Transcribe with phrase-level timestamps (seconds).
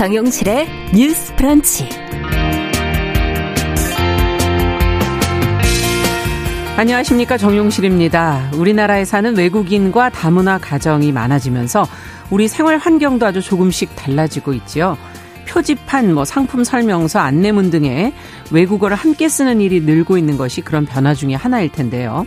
[0.00, 1.86] 정용실의 뉴스 프런치.
[6.78, 8.52] 안녕하십니까 정용실입니다.
[8.54, 11.86] 우리나라에 사는 외국인과 다문화 가정이 많아지면서
[12.30, 14.96] 우리 생활 환경도 아주 조금씩 달라지고 있지요.
[15.46, 18.14] 표지판, 뭐 상품 설명서, 안내문 등에
[18.50, 22.26] 외국어를 함께 쓰는 일이 늘고 있는 것이 그런 변화 중의 하나일 텐데요.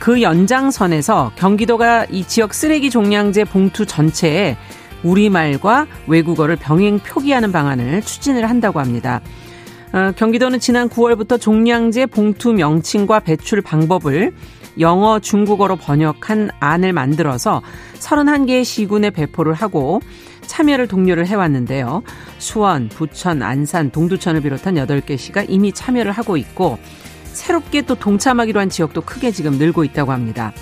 [0.00, 4.56] 그 연장선에서 경기도가 이 지역 쓰레기 종량제 봉투 전체에
[5.04, 9.20] 우리말과 외국어를 병행 표기하는 방안을 추진을 한다고 합니다.
[9.92, 14.32] 어, 경기도는 지난 9월부터 종량제 봉투 명칭과 배출 방법을
[14.80, 17.62] 영어, 중국어로 번역한 안을 만들어서
[18.00, 20.00] 31개의 시군에 배포를 하고
[20.46, 22.02] 참여를 독려를 해왔는데요.
[22.38, 26.78] 수원, 부천, 안산, 동두천을 비롯한 8개 시가 이미 참여를 하고 있고
[27.24, 30.52] 새롭게 또 동참하기로 한 지역도 크게 지금 늘고 있다고 합니다.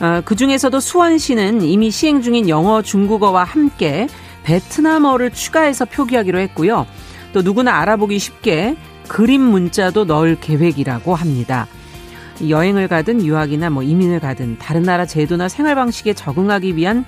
[0.00, 4.08] 어, 그 중에서도 수원시는 이미 시행 중인 영어, 중국어와 함께
[4.44, 6.86] 베트남어를 추가해서 표기하기로 했고요.
[7.32, 8.76] 또 누구나 알아보기 쉽게
[9.08, 11.66] 그림 문자도 넣을 계획이라고 합니다.
[12.48, 17.04] 여행을 가든 유학이나 뭐 이민을 가든 다른 나라 제도나 생활 방식에 적응하기 위한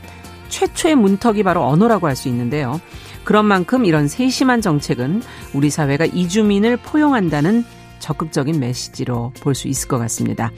[0.50, 2.78] 최초의 문턱이 바로 언어라고 할 수 있는데요.
[3.24, 5.22] 그런 만큼 이런 세심한 정책은
[5.54, 7.64] 우리 사회가 이주민을 포용한다는
[8.00, 10.50] 적극적인 메시지로 볼 수 있을 것 같습니다.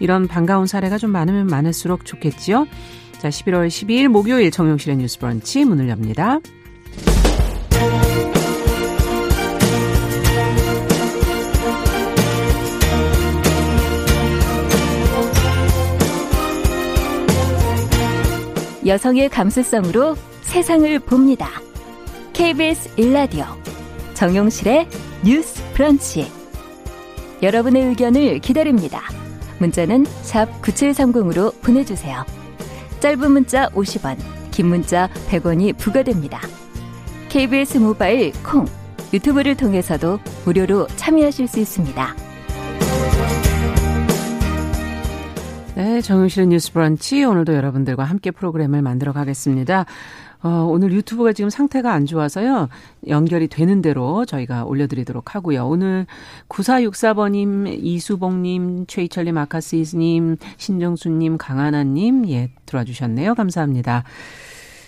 [0.00, 2.66] 이런 반가운 사례가 좀 많으면 많을수록 좋겠지요.
[3.18, 6.40] 자, 11월 12일 목요일 정용실의 뉴스 브런치 문을 엽니다.
[18.86, 21.48] 여성의 감수성으로 세상을 봅니다.
[22.34, 23.44] KBS 일라디오
[24.12, 24.88] 정용실의
[25.24, 26.30] 뉴스 브런치.
[27.42, 29.23] 여러분의 의견을 기다립니다.
[29.58, 32.24] 문자는 샵 9730으로 보내주세요.
[33.00, 34.16] 짧은 문자 50원,
[34.50, 36.40] 긴 문자 100원이 부과됩니다.
[37.28, 38.66] KBS 모바일 콩,
[39.12, 42.16] 유튜브를 통해서도 무료로 참여하실 수 있습니다.
[45.76, 49.86] 네, 정용실의 뉴스 브런치 오늘도 여러분들과 함께 프로그램을 만들어 가겠습니다.
[50.44, 52.68] 어, 오늘 유튜브가 지금 상태가 안 좋아서요.
[53.08, 55.66] 연결이 되는 대로 저희가 올려드리도록 하고요.
[55.66, 56.06] 오늘
[56.50, 63.34] 9464번님, 이수봉님, 최희철님, 아카시스님, 신정수님, 강하나님, 예, 들어와 주셨네요.
[63.34, 64.04] 감사합니다.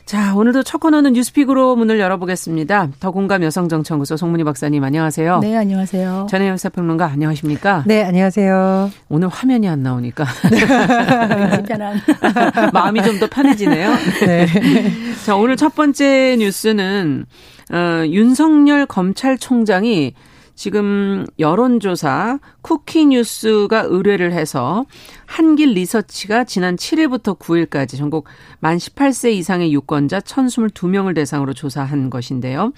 [0.07, 2.91] 자, 오늘도 첫 코너는 뉴스픽으로 문을 열어보겠습니다.
[3.01, 5.41] 더공감 여성정치연구소 송문희 박사님 안녕하세요.
[5.41, 6.29] 네, 안녕하세요.
[6.31, 7.83] 전혜영 사평론가 안녕하십니까?
[7.89, 8.93] 네, 안녕하세요.
[9.09, 10.25] 오늘 화면이 안 나오니까.
[11.67, 12.01] 편한.
[12.73, 13.91] 마음이 좀 더 편해지네요.
[14.27, 14.47] 네.
[15.27, 17.27] 자, 오늘 첫 번째 뉴스는,
[17.73, 20.15] 어, 윤석열 검찰총장이
[20.57, 24.87] 지금 여론조사 쿠키뉴스가 의뢰를 해서
[25.27, 28.27] 한길 리서치가 지난 7일부터 9일까지 전국
[28.59, 32.73] 만 18세 이상의 유권자 1022명을 대상으로 조사한 것인데요.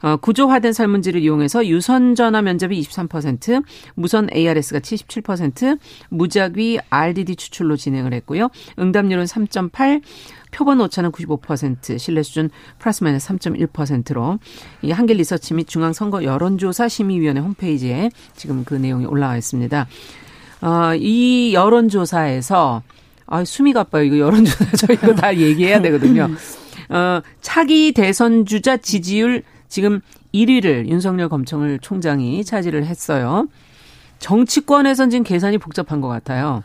[0.00, 5.78] 어, 구조화된 설문지를 이용해서 유선 전화 면접이 23%, 무선 ARS가 77%,
[6.08, 8.48] 무작위 RDD 추출로 진행을 했고요.
[8.78, 10.02] 응답률은 3.8,
[10.50, 14.38] 표본 오차는 95%, 신뢰 수준 플러스 마이너스 3.1%로
[14.82, 19.86] 이 한길 리서치 및 중앙 선거 여론조사 심의위원회 홈페이지에 지금 그 내용이 올라와 있습니다.
[20.62, 22.82] 어, 이 여론조사에서
[23.26, 24.04] 아, 숨이 가빠요.
[24.04, 26.28] 이거 여론조사 저 이거 다 얘기해야 되거든요.
[26.88, 30.00] 어, 차기 대선 주자 지지율 지금
[30.34, 33.46] 1위를 윤석열 검찰 총장이 차지를 했어요.
[34.18, 36.62] 정치권에선 지금 계산이 복잡한 것 같아요.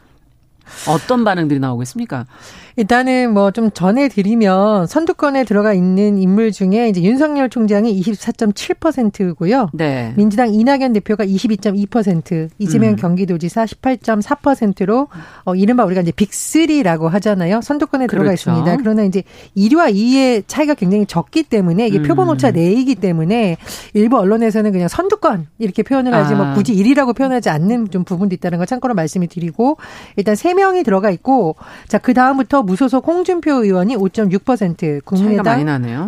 [0.88, 2.26] 어떤 반응들이 나오고 있습니까?
[2.76, 9.70] 일단은 뭐 좀 전해드리면 선두권에 들어가 있는 인물 중에 이제 윤석열 총장이 24.7%고요.
[9.74, 10.14] 네.
[10.18, 12.96] 민주당 이낙연 대표가 22.2%, 이재명 음.
[12.96, 15.08] 경기도지사 18.4%로
[15.46, 17.62] 어, 이른바 우리가 이제 빅3라고 하잖아요.
[17.62, 18.52] 선두권에 들어가 그렇죠.
[18.52, 18.78] 있습니다.
[18.78, 19.24] 그러나 이제
[19.56, 22.04] 1위와 2위의 차이가 굉장히 적기 때문에 이게 음.
[22.04, 23.58] 표본 오차 내이기 때문에
[23.94, 26.48] 일부 언론에서는 그냥 선두권 이렇게 표현을 하지 뭐 아.
[26.48, 29.78] 뭐 굳이 1위라고 표현하지 않는 좀 부분도 있다는 걸 참고로 말씀을 드리고
[30.16, 31.56] 일단 3명이 들어가 있고
[31.88, 35.44] 자, 그 다음부터 무소속 홍준표 의원이 5.6%, 국민의당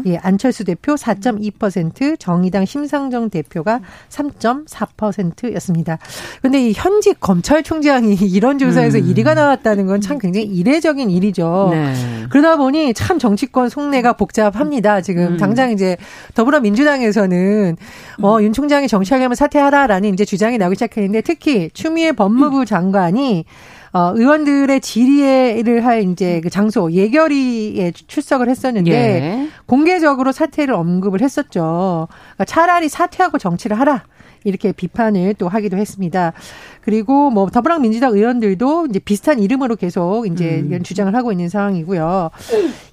[0.06, 5.98] 예, 안철수 대표 4.2%, 정의당 심상정 대표가 3.4%였습니다.
[6.42, 9.04] 근데 이 현직 검찰총장이 이런 조사에서 음.
[9.04, 11.70] 1위가 나왔다는 건 참 굉장히 이례적인 일이죠.
[11.72, 11.94] 네.
[12.30, 15.02] 그러다 보니 참 정치권 속내가 복잡합니다.
[15.02, 15.38] 지금 음.
[15.38, 15.98] 당장 이제
[16.36, 17.76] 더불어민주당에서는
[18.22, 23.46] 어, 윤 총장이 정치하려면 사퇴하라라는 이제 주장이 나오기 시작했는데 특히 추미애 법무부 장관이
[23.96, 29.48] 어, 의원들의 질의를 할 이제 그 장소 예결위에 출석을 했었는데 예.
[29.68, 32.10] 공개적으로 사퇴를 언급을 했었죠.
[32.10, 34.04] 그러니까 차라리 사퇴하고 정치를 하라.
[34.44, 36.34] 이렇게 비판을 또 하기도 했습니다.
[36.82, 40.68] 그리고 뭐 더불어민주당 의원들도 이제 비슷한 이름으로 계속 이제 음.
[40.68, 42.32] 이런 주장을 하고 있는 상황이고요.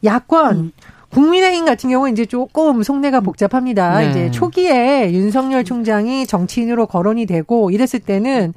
[0.04, 0.72] 야권 음.
[1.10, 3.98] 국민의힘 같은 경우는 이제 조금 속내가 복잡합니다.
[3.98, 4.10] 네.
[4.10, 8.54] 이제 초기에 윤석열 총장이 정치인으로 거론이 되고 이랬을 때는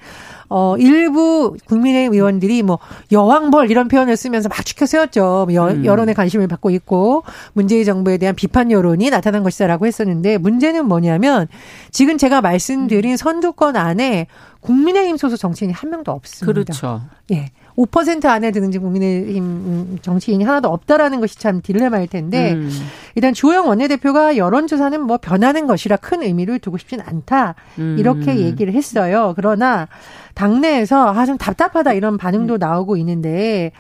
[0.50, 2.80] 어, 일부 국민의힘 의원들이 뭐
[3.12, 5.48] 여왕벌 이런 표현을 쓰면서 막 추켜 세웠죠.
[5.54, 5.86] 여, 음.
[5.86, 11.48] 여론의 관심을 받고 있고 문재인 정부에 대한 비판 여론이 나타난 것이다라고 했었는데 문제는 뭐냐면
[11.92, 14.28] 지금 제가 말씀드린 선두권 안에
[14.62, 16.54] 국민의힘 소속 정치인이 한 명도 없습니다.
[16.54, 17.02] 그렇죠.
[17.32, 17.52] 예.
[17.78, 22.70] 5% 안에 드는지 국민의힘 정치인이 하나도 없다라는 것이 참 딜레마일 텐데 음.
[23.16, 27.98] 일단 주호영 원내대표가 여론조사는 뭐 변하는 것이라 큰 의미를 두고 싶진 않다 음.
[28.00, 29.34] 이렇게 얘기를 했어요.
[29.36, 29.88] 그러나
[30.36, 32.60] 당내에서 아 좀 답답하다 이런 반응도 음.
[32.60, 33.72] 나오고 있는데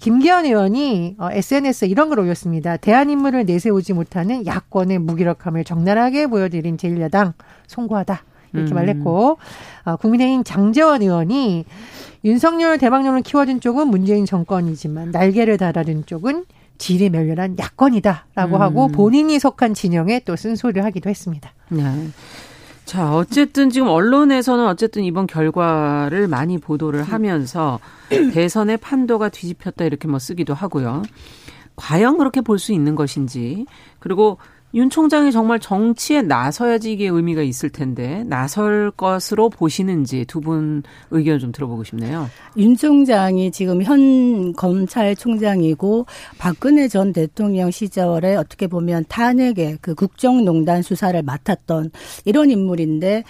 [0.00, 2.76] 김기현 의원이 SNS에 어, 이런 걸 올렸습니다.
[2.76, 7.34] 대한인물을 내세우지 못하는 야권의 무기력함을 적나라하게 보여드린 제1야당
[7.68, 8.22] 송구하다.
[8.52, 8.74] 이렇게 음.
[8.74, 9.38] 말했고
[9.84, 11.64] 어, 국민의힘 장재원 의원이
[12.24, 16.44] 윤석열 대망론을 키워준 쪽은 문재인 정권이지만 날개를 달아준 쪽은
[16.78, 18.60] 질이 멸렬한 야권이다라고 음.
[18.60, 21.52] 하고 본인이 속한 진영에 또 쓴소리를 하기도 했습니다.
[21.70, 21.82] 네.
[22.84, 27.80] 자, 어쨌든 지금 언론에서는 어쨌든 이번 결과를 많이 보도를 하면서
[28.32, 31.02] 대선의 판도가 뒤집혔다 이렇게 뭐 쓰기도 하고요.
[31.76, 33.66] 과연 그렇게 볼 수 있는 것인지
[34.00, 34.38] 그리고
[34.74, 41.38] 윤 총장이 정말 정치에 나서야지 이게 의미가 있을 텐데 나설 것으로 보시는지 두 분 의견
[41.38, 42.28] 좀 들어보고 싶네요.
[42.56, 46.06] 윤 총장이 지금 현 검찰총장이고
[46.38, 51.90] 박근혜 전 대통령 시절에 어떻게 보면 탄핵의 그 국정농단 수사를 맡았던
[52.24, 53.24] 이런 인물인데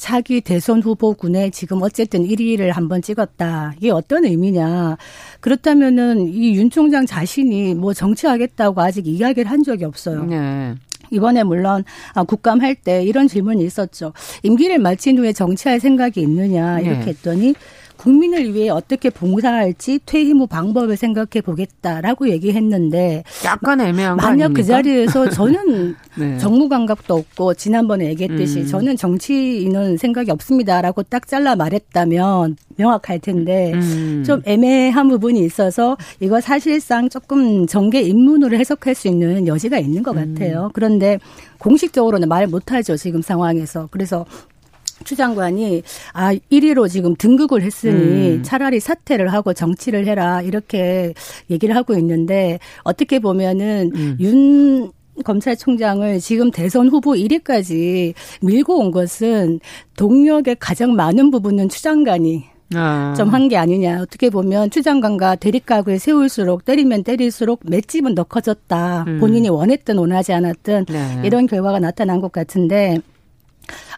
[0.00, 3.74] 차기 대선 후보군에 지금 어쨌든 1위를 한번 찍었다.
[3.76, 4.96] 이게 어떤 의미냐.
[5.40, 10.24] 그렇다면은 이 윤 총장 자신이 뭐 정치하겠다고 아직 이야기를 한 적이 없어요.
[10.24, 10.74] 네.
[11.12, 14.12] 이번에 물론 아, 국감할 때 이런 질문이 있었죠.
[14.42, 17.06] 임기를 마친 후에 정치할 생각이 있느냐 이렇게 네.
[17.10, 17.54] 했더니
[18.00, 24.54] 국민을 위해 어떻게 봉사할지 퇴임 후 방법을 생각해 보겠다라고 얘기했는데 약간 애매한 거 만약 그?
[24.54, 26.38] 그 자리에서 저는 네.
[26.38, 28.66] 정무 감각도 없고 지난번에 얘기했듯이 음.
[28.66, 34.24] 저는 정치인은 생각이 없습니다라고 딱 잘라 말했다면 명확할 텐데 음.
[34.26, 40.16] 좀 애매한 부분이 있어서 이거 사실상 조금 정계 입문으로 해석할 수 있는 여지가 있는 것
[40.16, 40.34] 음.
[40.34, 40.66] 같아요.
[40.66, 40.70] 음.
[40.72, 41.18] 그런데
[41.58, 44.24] 공식적으로는 말 못하죠 지금 상황에서 그래서
[45.04, 45.82] 추 장관이
[46.12, 48.42] 아 1위로 지금 등극을 했으니 음.
[48.42, 51.14] 차라리 사퇴를 하고 정치를 해라 이렇게
[51.50, 54.16] 얘기를 하고 있는데 어떻게 보면은 음.
[54.20, 54.92] 윤
[55.24, 59.60] 검찰총장을 지금 대선 후보 1위까지 밀고 온 것은
[59.96, 62.44] 동력의 가장 많은 부분은 추 장관이
[62.74, 63.14] 아.
[63.16, 64.00] 좀한 게 아니냐.
[64.02, 69.04] 어떻게 보면 추 장관과 대립각을 세울수록 때리면 때릴수록 맷집은 더 커졌다.
[69.06, 69.18] 음.
[69.18, 71.22] 본인이 원했든 원하지 않았든 네.
[71.24, 72.98] 이런 결과가 나타난 것 같은데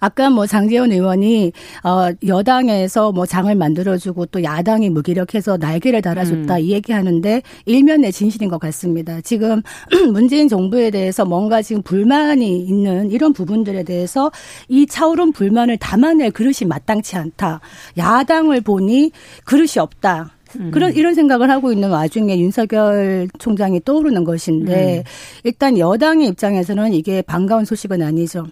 [0.01, 1.53] 아까 뭐 장재원 의원이
[1.85, 6.61] 어 여당에서 뭐 장을 만들어주고 또 야당이 무기력해서 날개를 달아줬다 음.
[6.61, 9.21] 이 얘기하는데 일면의 진실인 것 같습니다.
[9.21, 9.63] 지금
[10.13, 14.31] 문재인 정부에 대해서 뭔가 지금 불만이 있는 이런 부분들에 대해서
[14.69, 17.61] 이 차오른 불만을 담아낼 그릇이 마땅치 않다.
[17.97, 19.13] 야당을 보니
[19.45, 20.31] 그릇이 없다.
[20.59, 20.71] 음.
[20.71, 25.03] 그런 이런 생각을 하고 있는 와중에 윤석열 총장이 떠오르는 것인데 음.
[25.45, 28.47] 일단 여당의 입장에서는 이게 반가운 소식은 아니죠.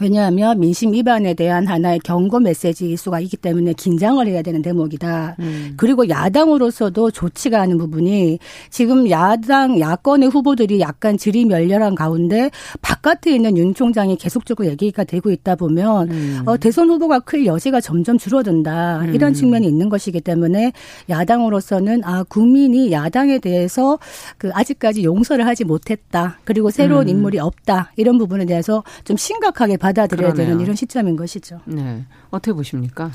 [0.00, 5.36] 왜냐하면 민심 위반에 대한 하나의 경고 메시지 수가 있기 때문에 긴장을 해야 되는 대목이다.
[5.38, 5.74] 음.
[5.76, 8.38] 그리고 야당으로서도 좋지가 않은 부분이
[8.70, 12.50] 지금 야당 야권의 후보들이 약간 질이 멸렬한 가운데
[12.82, 16.42] 바깥에 있는 윤 총장이 계속적으로 얘기가 되고 있다 보면 음.
[16.46, 19.00] 어, 대선 후보가 클 여지가 점점 줄어든다.
[19.02, 19.14] 음.
[19.14, 20.72] 이런 측면이 있는 것이기 때문에
[21.08, 23.98] 야당으로서는 아 국민이 야당에 대해서
[24.38, 26.38] 그 아직까지 용서를 하지 못했다.
[26.44, 27.08] 그리고 새로운 음.
[27.08, 27.92] 인물이 없다.
[27.96, 30.46] 이런 부분에 대해서 좀 심각하게 받아들여야 그러네요.
[30.48, 31.60] 되는 이런 시점인 것이죠.
[31.66, 32.06] 네.
[32.30, 33.10] 어떻게 보십니까?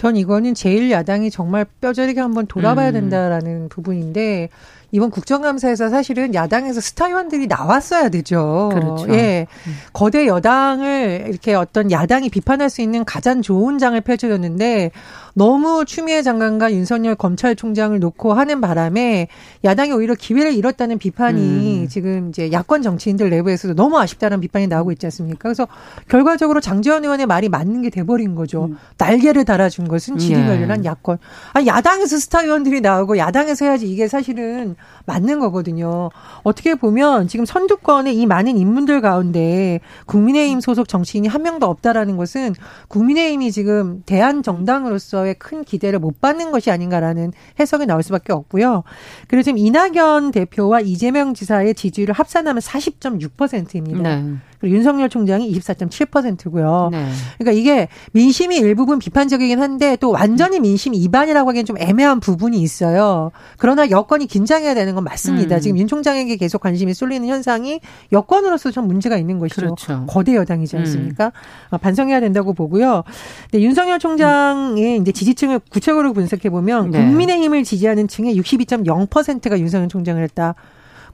[0.00, 2.92] 전 이거는 제1야당이 정말 뼈저리게 한번 돌아봐야 음.
[2.94, 3.68] 된다라는 음.
[3.68, 4.48] 부분인데
[4.92, 8.70] 이번 국정감사에서 사실은 야당에서 스타 의원들이 나왔어야 되죠.
[8.72, 9.06] 그렇죠.
[9.10, 9.46] 예.
[9.66, 9.74] 음.
[9.92, 14.90] 거대 여당을 이렇게 어떤 야당이 비판할 수 있는 가장 좋은 장을 펼쳐줬는데
[15.34, 19.28] 너무 추미애 장관과 윤석열 검찰총장을 놓고 하는 바람에
[19.64, 21.88] 야당이 오히려 기회를 잃었다는 비판이 음.
[21.88, 25.40] 지금 이제 야권 정치인들 내부에서도 너무 아쉽다는 비판이 나오고 있지 않습니까?
[25.42, 25.68] 그래서
[26.08, 28.64] 결과적으로 장재원 의원의 말이 맞는 게 돼버린 거죠.
[28.64, 28.78] 음.
[28.98, 30.88] 날개를 달아준 것은 지리멸렬한 예.
[30.88, 31.18] 야권.
[31.52, 36.10] 아니 야당에서 스타 의원들이 나오고 야당에서 해야지 이게 사실은 맞는 거거든요.
[36.42, 42.54] 어떻게 보면 지금 선두권에 이 많은 인물들 가운데 국민의힘 소속 정치인이 한 명도 없다라는 것은
[42.88, 48.84] 국민의힘이 지금 대한 정당으로서의 큰 기대를 못 받는 것이 아닌가라는 해석이 나올 수밖에 없고요.
[49.28, 54.16] 그리고 지금 이낙연 대표와 이재명 지사의 지지율을 합산하면 40.6%입니다.
[54.16, 54.34] 네.
[54.60, 56.90] 그리고 윤석열 총장이 24.7%고요.
[56.92, 57.08] 네.
[57.38, 63.32] 그러니까 이게 민심이 일부분 비판적이긴 한데 또 완전히 민심 이반이라고 하기엔 좀 애매한 부분이 있어요.
[63.56, 65.56] 그러나 여건이 긴장해야 되는 건 맞습니다.
[65.56, 65.60] 음.
[65.60, 67.80] 지금 윤 총장에게 계속 관심이 쏠리는 현상이
[68.12, 69.62] 여건으로서 좀 문제가 있는 것이죠.
[69.62, 70.04] 그렇죠.
[70.06, 70.80] 거대 여당이지 음.
[70.80, 71.32] 않습니까?
[71.72, 71.78] 음.
[71.78, 73.02] 반성해야 된다고 보고요.
[73.50, 76.98] 근데 윤석열 총장의 이제 지지층을 구체적으로 분석해 보면 네.
[76.98, 80.54] 국민의힘을 지지하는 층의 62.0%가 윤석열 총장을 했다.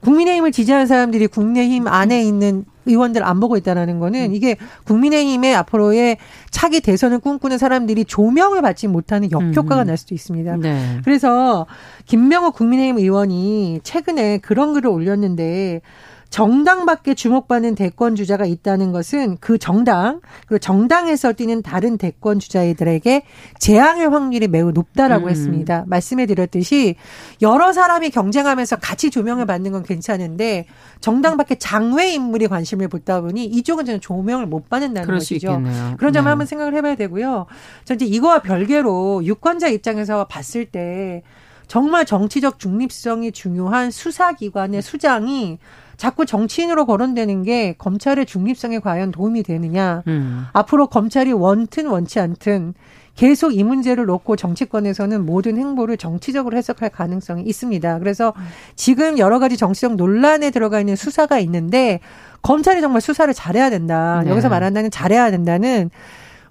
[0.01, 6.17] 국민의힘을 지지하는 사람들이 국민의힘 안에 있는 의원들 안 보고 있다라는 거는 이게 국민의힘의 앞으로의
[6.51, 9.87] 차기 대선을 꿈꾸는 사람들이 조명을 받지 못하는 역효과가 음.
[9.87, 10.57] 날 수도 있습니다.
[10.57, 10.99] 네.
[11.03, 11.67] 그래서
[12.05, 15.81] 김명호 국민의힘 의원이 최근에 그런 글을 올렸는데
[16.29, 23.23] 정당 밖에 주목받는 대권 주자가 있다는 것은 그 정당 그리고 정당에서 뛰는 다른 대권 주자들에게
[23.59, 25.29] 재앙의 확률이 매우 높다라고 음.
[25.29, 25.85] 했습니다.
[25.87, 26.95] 말씀해 드렸듯이
[27.41, 30.65] 여러 사람이 경쟁하면서 같이 조명을 받는 건 괜찮은데
[30.99, 35.61] 정당 밖에 장외 인물이 관심을 보다 보니 이쪽은 저는 조명을 못 받는다는 것이죠.
[35.97, 36.29] 그런 점을 네.
[36.29, 37.45] 한번 생각을 해봐야 되고요.
[37.85, 41.23] 전 이제 이거와 별개로 유권자 입장에서 봤을 때
[41.67, 45.59] 정말 정치적 중립성이 중요한 수사기관의 수장이
[45.97, 50.03] 자꾸 정치인으로 거론되는 게 검찰의 중립성에 과연 도움이 되느냐.
[50.07, 50.45] 음.
[50.53, 52.75] 앞으로 검찰이 원튼 원치 않든
[53.15, 57.97] 계속 이 문제를 놓고 정치권에서는 모든 행보를 정치적으로 해석할 가능성이 있습니다.
[57.97, 58.33] 그래서
[58.75, 61.99] 지금 여러 가지 정치적 논란에 들어가 있는 수사가 있는데
[62.43, 64.21] 검찰이 정말 수사를 잘해야 된다.
[64.23, 64.29] 네.
[64.29, 65.89] 여기서 말한다는 잘해야 된다는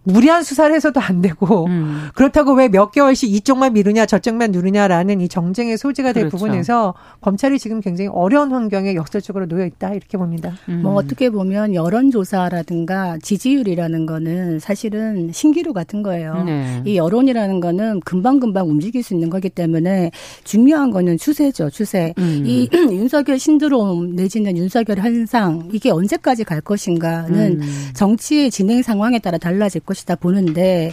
[0.06, 2.08] 무리한 수사를 해서도 안 되고 음.
[2.14, 6.36] 그렇다고 왜 몇 개월씩 이쪽만 미루냐 저쪽만 누르냐라는 이 정쟁의 소지가 될 그렇죠.
[6.36, 10.52] 부분에서 검찰이 지금 굉장히 어려운 환경에 역설적으로 놓여 있다 이렇게 봅니다.
[10.68, 10.82] 음.
[10.82, 16.44] 뭐 어떻게 보면 여론조사라든가 지지율이라는 거는 사실은 신기루 같은 거예요.
[16.44, 16.82] 네.
[16.84, 20.10] 이 여론이라는 거는 금방 금방 움직일 수 있는 거기 때문에
[20.44, 22.12] 중요한 거는 추세죠, 추세.
[22.18, 22.42] 음.
[22.44, 27.90] 이 윤석열 신드롬 내지는 윤석열 현상 이게 언제까지 갈 것인가는 음.
[27.94, 30.92] 정치의 진행 상황에 따라 달라질 것 것이다 보는데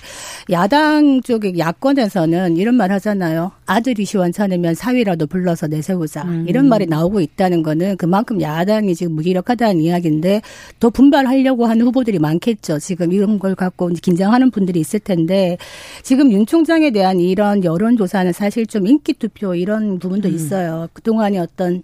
[0.49, 3.51] 야당 쪽의 야권에서는 이런 말 하잖아요.
[3.65, 6.23] 아들이 시원찮으면 사위라도 불러서 내세우자.
[6.23, 6.45] 음.
[6.47, 10.41] 이런 말이 나오고 있다는 거는 그만큼 야당이 지금 무기력하다는 이야기인데
[10.79, 12.79] 더 분발하려고 하는 후보들이 많겠죠.
[12.79, 15.57] 지금 이런 걸 갖고 긴장하는 분들이 있을 텐데
[16.01, 20.33] 지금 윤 총장에 대한 이런 여론조사는 사실 좀 인기 투표 이런 부분도 음.
[20.33, 20.87] 있어요.
[20.93, 21.83] 그동안의 어떤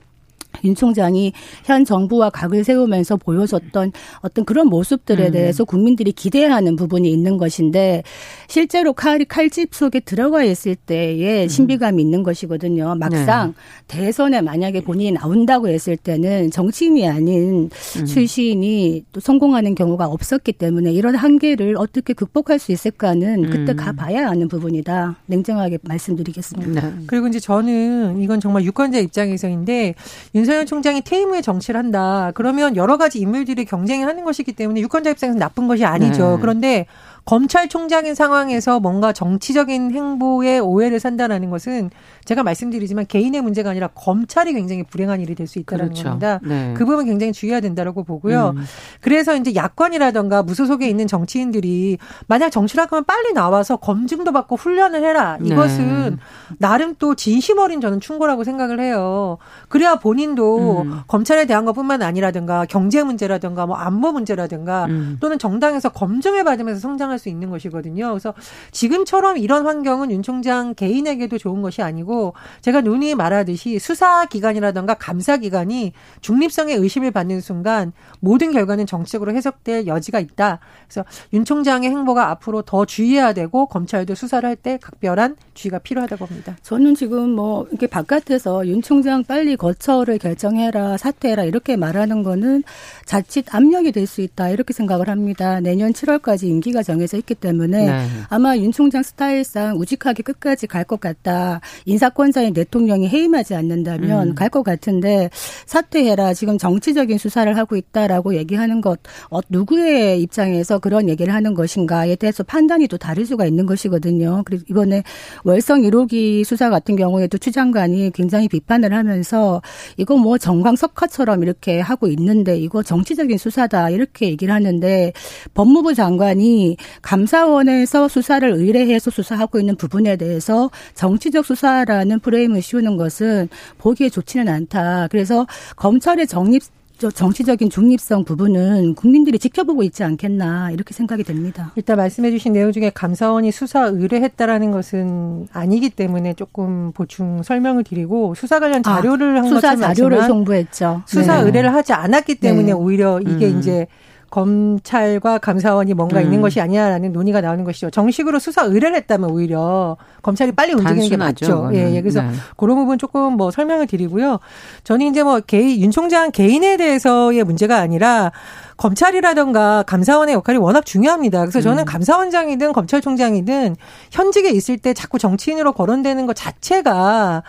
[0.64, 3.92] 윤 총장이 현 정부와 각을 세우면서 보여줬던
[4.22, 5.32] 어떤 그런 모습들에 음.
[5.32, 8.04] 대해서 국민들이 기대하는 부분이 있는 것인데
[8.48, 11.48] 실제로 칼이 칼집 속에 들어가 있을 때의 음.
[11.48, 12.96] 신비감이 있는 것이거든요.
[12.96, 13.54] 막상
[13.88, 14.00] 네.
[14.00, 18.06] 대선에 만약에 본인이 나온다고 했을 때는 정치인이 아닌 음.
[18.06, 23.76] 출신이 또 성공하는 경우가 없었기 때문에 이런 한계를 어떻게 극복할 수 있을까는 그때 음.
[23.78, 25.18] 가봐야 하는 부분이다.
[25.28, 26.82] 냉정하게 말씀드리겠습니다.
[26.82, 26.94] 네.
[27.08, 29.96] 그리고 이제 저는 이건 정말 유권자 입장에서인데
[30.36, 32.32] 윤 석열 총장이 퇴임 후에 정치를 한다.
[32.34, 36.36] 그러면 여러 가지 인물들이 경쟁을 하는 것이기 때문에 유권자 입장에서 나쁜 것이 아니죠.
[36.36, 36.38] 네.
[36.42, 36.86] 그런데
[37.30, 41.92] 검찰총장인 상황에서 뭔가 정치적인 행보에 오해를 산다라는 것은
[42.26, 46.04] 제가 말씀드리지만 개인의 문제가 아니라 검찰이 굉장히 불행한 일이 될 수 있다는 그렇죠.
[46.06, 46.40] 겁니다.
[46.44, 46.74] 네.
[46.78, 48.54] 그 부분 굉장히 주의해야 된다라고 보고요.
[48.56, 48.64] 음.
[49.02, 55.38] 그래서 이제 야권이라던가 무소속에 있는 정치인들이 만약 정치를 하면 빨리 나와서 검증도 받고 훈련을 해라.
[55.44, 56.18] 이것은 네.
[56.58, 59.38] 나름 또 진심 어린 저는 충고라고 생각을 해요.
[59.68, 61.02] 그래야 본인도 음.
[61.08, 65.18] 검찰에 대한 것뿐만 아니라든가 경제 문제라든가 뭐 안보 문제라든가 음.
[65.20, 68.10] 또는 정당에서 검증을 받으면서 성장할 수 있는 것이거든요.
[68.10, 68.34] 그래서
[68.72, 75.38] 지금처럼 이런 환경은 윤 총장 개인에게도 좋은 것이 아니고 제가 눈이 말하듯이 수사 기관이라든가 감사
[75.38, 80.60] 기관이 중립성의 의심을 받는 순간 모든 결과는 정치적으로 해석될 여지가 있다.
[80.88, 86.26] 그래서 윤 총장의 행보가 앞으로 더 주의해야 되고 검찰도 수사를 할 때 각별한 주의가 필요하다고
[86.26, 86.58] 봅니다.
[86.64, 92.64] 저는 지금 뭐 이렇게 바깥에서 윤 총장 빨리 거처를 결정해라 사퇴해라 이렇게 말하는 거는
[93.06, 95.60] 자칫 압력이 될 수 있다 이렇게 생각을 합니다.
[95.60, 98.08] 내년 7월까지 임기가 정 정해져 있기 때문에 네.
[98.30, 101.62] 아마 윤 총장 스타일상 우직하게 끝까지 갈 것 같다.
[101.86, 104.36] 인사권자인 대통령이 해임하지 않는다면 음.
[104.36, 105.30] 갈것 같은데
[105.68, 106.34] 사퇴해라.
[106.34, 112.42] 지금 정치적인 수사를 하고 있다라고 얘기하는 것 어, 누구의 입장에서 그런 얘기를 하는 것인가에 대해서
[112.44, 114.42] 판단이 또 다를 수가 있는 것이거든요.
[114.46, 115.04] 그리고 이번에
[115.44, 119.62] 월성 1호기 수사 같은 경우에도 추 장관이 굉장히 비판을 하면서
[119.98, 125.14] 이거 뭐 정광 석화처럼 이렇게 하고 있는데 이거 정치적인 수사다 이렇게 얘기를 하는데
[125.54, 134.10] 법무부 장관이 감사원에서 수사를 의뢰해서 수사하고 있는 부분에 대해서 정치적 수사라는 프레임을 씌우는 것은 보기에
[134.10, 135.08] 좋지는 않다.
[135.10, 136.64] 그래서 검찰의 정립
[137.08, 141.72] 정치적인 중립성 부분은 국민들이 지켜보고 있지 않겠나 이렇게 생각이 됩니다.
[141.78, 148.36] 일단 말씀해 주신 내용 중에 감사원이 수사 의뢰했다라는 것은 아니기 때문에 조금 보충 설명을 드리고
[148.36, 151.04] 수사 관련 자료를 아, 한 수사 자료를 송부했죠.
[151.06, 151.46] 수사 네.
[151.46, 152.72] 의뢰를 하지 않았기 때문에 네.
[152.74, 153.60] 오히려 이게 음.
[153.60, 153.88] 이제
[154.30, 156.26] 검찰과 감사원이 뭔가 음.
[156.26, 157.90] 있는 것이 아니냐라는 논의가 나오는 것이죠.
[157.90, 161.70] 정식으로 수사 의뢰를 했다면 오히려 검찰이 빨리 움직이는 게 맞죠.
[161.74, 162.02] 예, 예.
[162.02, 162.30] 그래서 네.
[162.58, 164.40] 그런 부분 조금 뭐 설명을 드리고요.
[164.84, 168.32] 저는 이제 뭐 개인 윤 총장 개인에 대해서의 문제가 아니라
[168.78, 171.42] 검찰이라던가 감사원의 역할이 워낙 중요합니다.
[171.42, 171.86] 그래서 저는 음.
[171.86, 173.76] 감사원장이든 검찰총장이든
[174.12, 177.44] 현직에 있을 때 자꾸 정치인으로 거론되는 것 자체가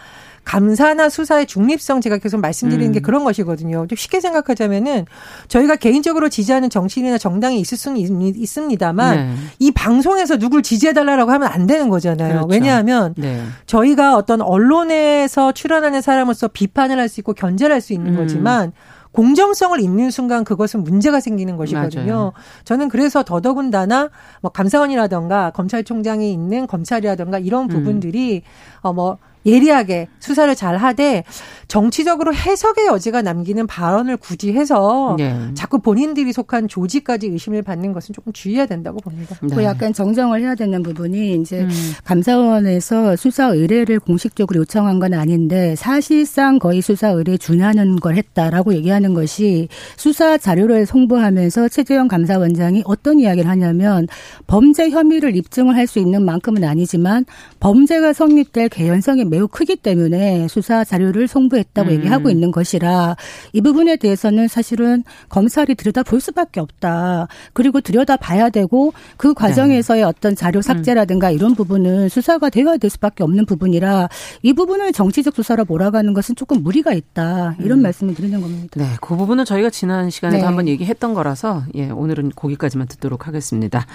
[0.50, 2.92] 감사나 수사의 중립성 제가 계속 말씀드리는 음.
[2.92, 3.87] 게 그런 것이거든요.
[3.87, 5.07] 좀 쉽게 생각하자면은
[5.47, 7.99] 저희가 개인적으로 지지하는 정치인이나 정당이 있을 수는
[8.35, 9.35] 있습니다만 네.
[9.61, 12.30] 이 방송에서 누굴 지지해달라고 하면 안 되는 거잖아요.
[12.33, 12.49] 그렇죠.
[12.49, 13.45] 왜냐하면 네.
[13.66, 18.16] 저희가 어떤 언론에서 출연하는 사람으로서 비판을 할 수 있고 견제를 할 수 있는 음.
[18.16, 18.73] 거지만
[19.12, 22.12] 공정성을 잇는 순간 그것은 문제가 생기는 것이거든요.
[22.12, 22.33] 맞아요.
[22.64, 27.69] 저는 그래서 더더군다나 뭐 감사원이라던가 검찰총장이 있는 검찰이라던가 이런 음.
[27.69, 28.42] 부분들이
[28.85, 28.88] 음.
[28.97, 31.25] 어뭐 예리하게 수사를 잘 하되
[31.68, 35.35] 정치적으로 해석의 여지가 남기는 발언을 굳이 해서 네.
[35.54, 39.37] 자꾸 본인들이 속한 조직까지 의심을 받는 것은 조금 주의해야 된다고 봅니다.
[39.42, 39.54] 네.
[39.54, 41.70] 그 약간 정정을 해야 되는 부분이 이제 음.
[42.04, 49.14] 감사원에서 수사 의뢰를 공식적으로 요청한 건 아닌데 사실상 거의 수사 의뢰 준하는 걸 했다라고 얘기하는
[49.14, 54.09] 것이 수사 자료를 송부하면서 최재형 감사원장이 어떤 이야기를 하냐면
[54.47, 57.26] 범죄 혐의를 입증을 할 수 있는 만큼은 아니지만
[57.59, 61.94] 범죄가 성립될 개연성이 매우 크기 때문에 수사 자료를 송부했다고 음.
[61.94, 63.16] 얘기하고 있는 것이라
[63.52, 67.28] 이 부분에 대해서는 사실은 검찰이 들여다 볼 수밖에 없다.
[67.52, 70.04] 그리고 들여다 봐야 되고 그 과정에서의 네.
[70.04, 71.34] 어떤 자료 삭제라든가 음.
[71.34, 74.08] 이런 부분은 수사가 되어야 될 수밖에 없는 부분이라
[74.42, 77.56] 이 부분을 정치적 수사로 몰아가는 것은 조금 무리가 있다.
[77.60, 77.82] 이런 음.
[77.82, 78.68] 말씀을 드리는 겁니다.
[78.76, 80.46] 네, 그 부분은 저희가 지난 시간에도 네.
[80.46, 83.87] 한번 얘기했던 거라서 예, 오늘은 거기까지만 듣도록 하겠습니다.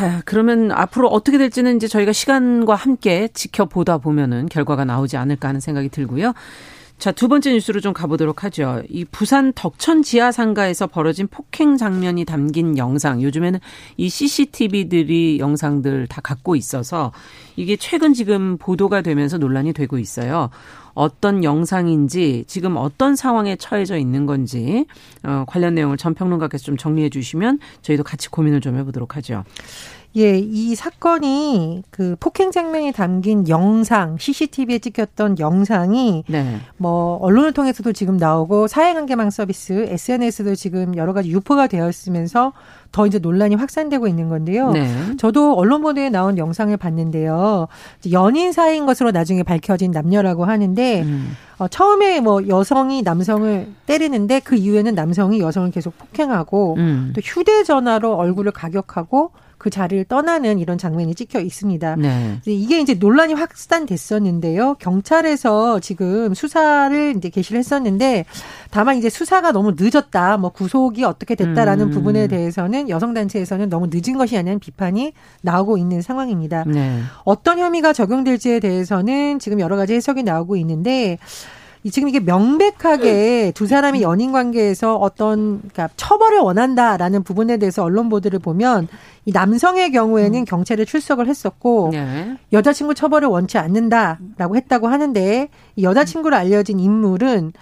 [0.00, 5.60] 자, 그러면 앞으로 어떻게 될지는 이제 저희가 시간과 함께 지켜보다 보면은 결과가 나오지 않을까 하는
[5.60, 6.32] 생각이 들고요.
[6.96, 8.82] 자, 두 번째 뉴스로 좀 가보도록 하죠.
[8.88, 13.22] 이 부산 덕천 지하 상가에서 벌어진 폭행 장면이 담긴 영상.
[13.22, 13.60] 요즘에는
[13.98, 17.12] 이 CCTV들이 영상들 다 갖고 있어서
[17.56, 20.48] 이게 최근 지금 보도가 되면서 논란이 되고 있어요.
[20.94, 24.86] 어떤 영상인지 지금 어떤 상황에 처해져 있는 건지
[25.22, 29.44] 어, 관련 내용을 전 평론가께서 좀 정리해 주시면 저희도 같이 고민을 좀 해보도록 하죠.
[30.16, 36.58] 예, 이 사건이 그 폭행 장면이 담긴 영상, CCTV에 찍혔던 영상이 네.
[36.76, 42.52] 뭐 언론을 통해서도 지금 나오고 사회관계망 서비스, SNS도 지금 여러 가지 유포가 되었으면서
[42.90, 44.72] 더 이제 논란이 확산되고 있는 건데요.
[44.72, 45.16] 네.
[45.16, 47.68] 저도 언론 보도에 나온 영상을 봤는데요.
[48.10, 51.36] 연인 사이인 것으로 나중에 밝혀진 남녀라고 하는데 음.
[51.58, 57.12] 어, 처음에 뭐 여성이 남성을 때리는데 그 이후에는 남성이 여성을 계속 폭행하고 음.
[57.14, 61.96] 또 휴대전화로 얼굴을 가격하고 그 자리를 떠나는 이런 장면이 찍혀 있습니다.
[61.96, 62.40] 네.
[62.46, 64.76] 이게 이제 논란이 확산됐었는데요.
[64.80, 68.24] 경찰에서 지금 수사를 이제 개시를 했었는데
[68.70, 71.90] 다만 이제 수사가 너무 늦었다, 뭐 구속이 어떻게 됐다라는 음.
[71.90, 76.64] 부분에 대해서는 여성 단체에서는 너무 늦은 것이 아니냐는 비판이 나오고 있는 상황입니다.
[76.66, 77.00] 네.
[77.24, 81.18] 어떤 혐의가 적용될지에 대해서는 지금 여러 가지 해석이 나오고 있는데
[81.88, 88.38] 지금 이게 명백하게 두 사람이 연인 관계에서 어떤 그러니까 처벌을 원한다라는 부분에 대해서 언론 보도를
[88.38, 88.86] 보면
[89.24, 90.44] 이 남성의 경우에는 음.
[90.44, 92.36] 경찰에 출석을 했었고 네.
[92.52, 97.52] 여자친구 처벌을 원치 않는다라고 했다고 하는데 이 여자친구로 알려진 인물은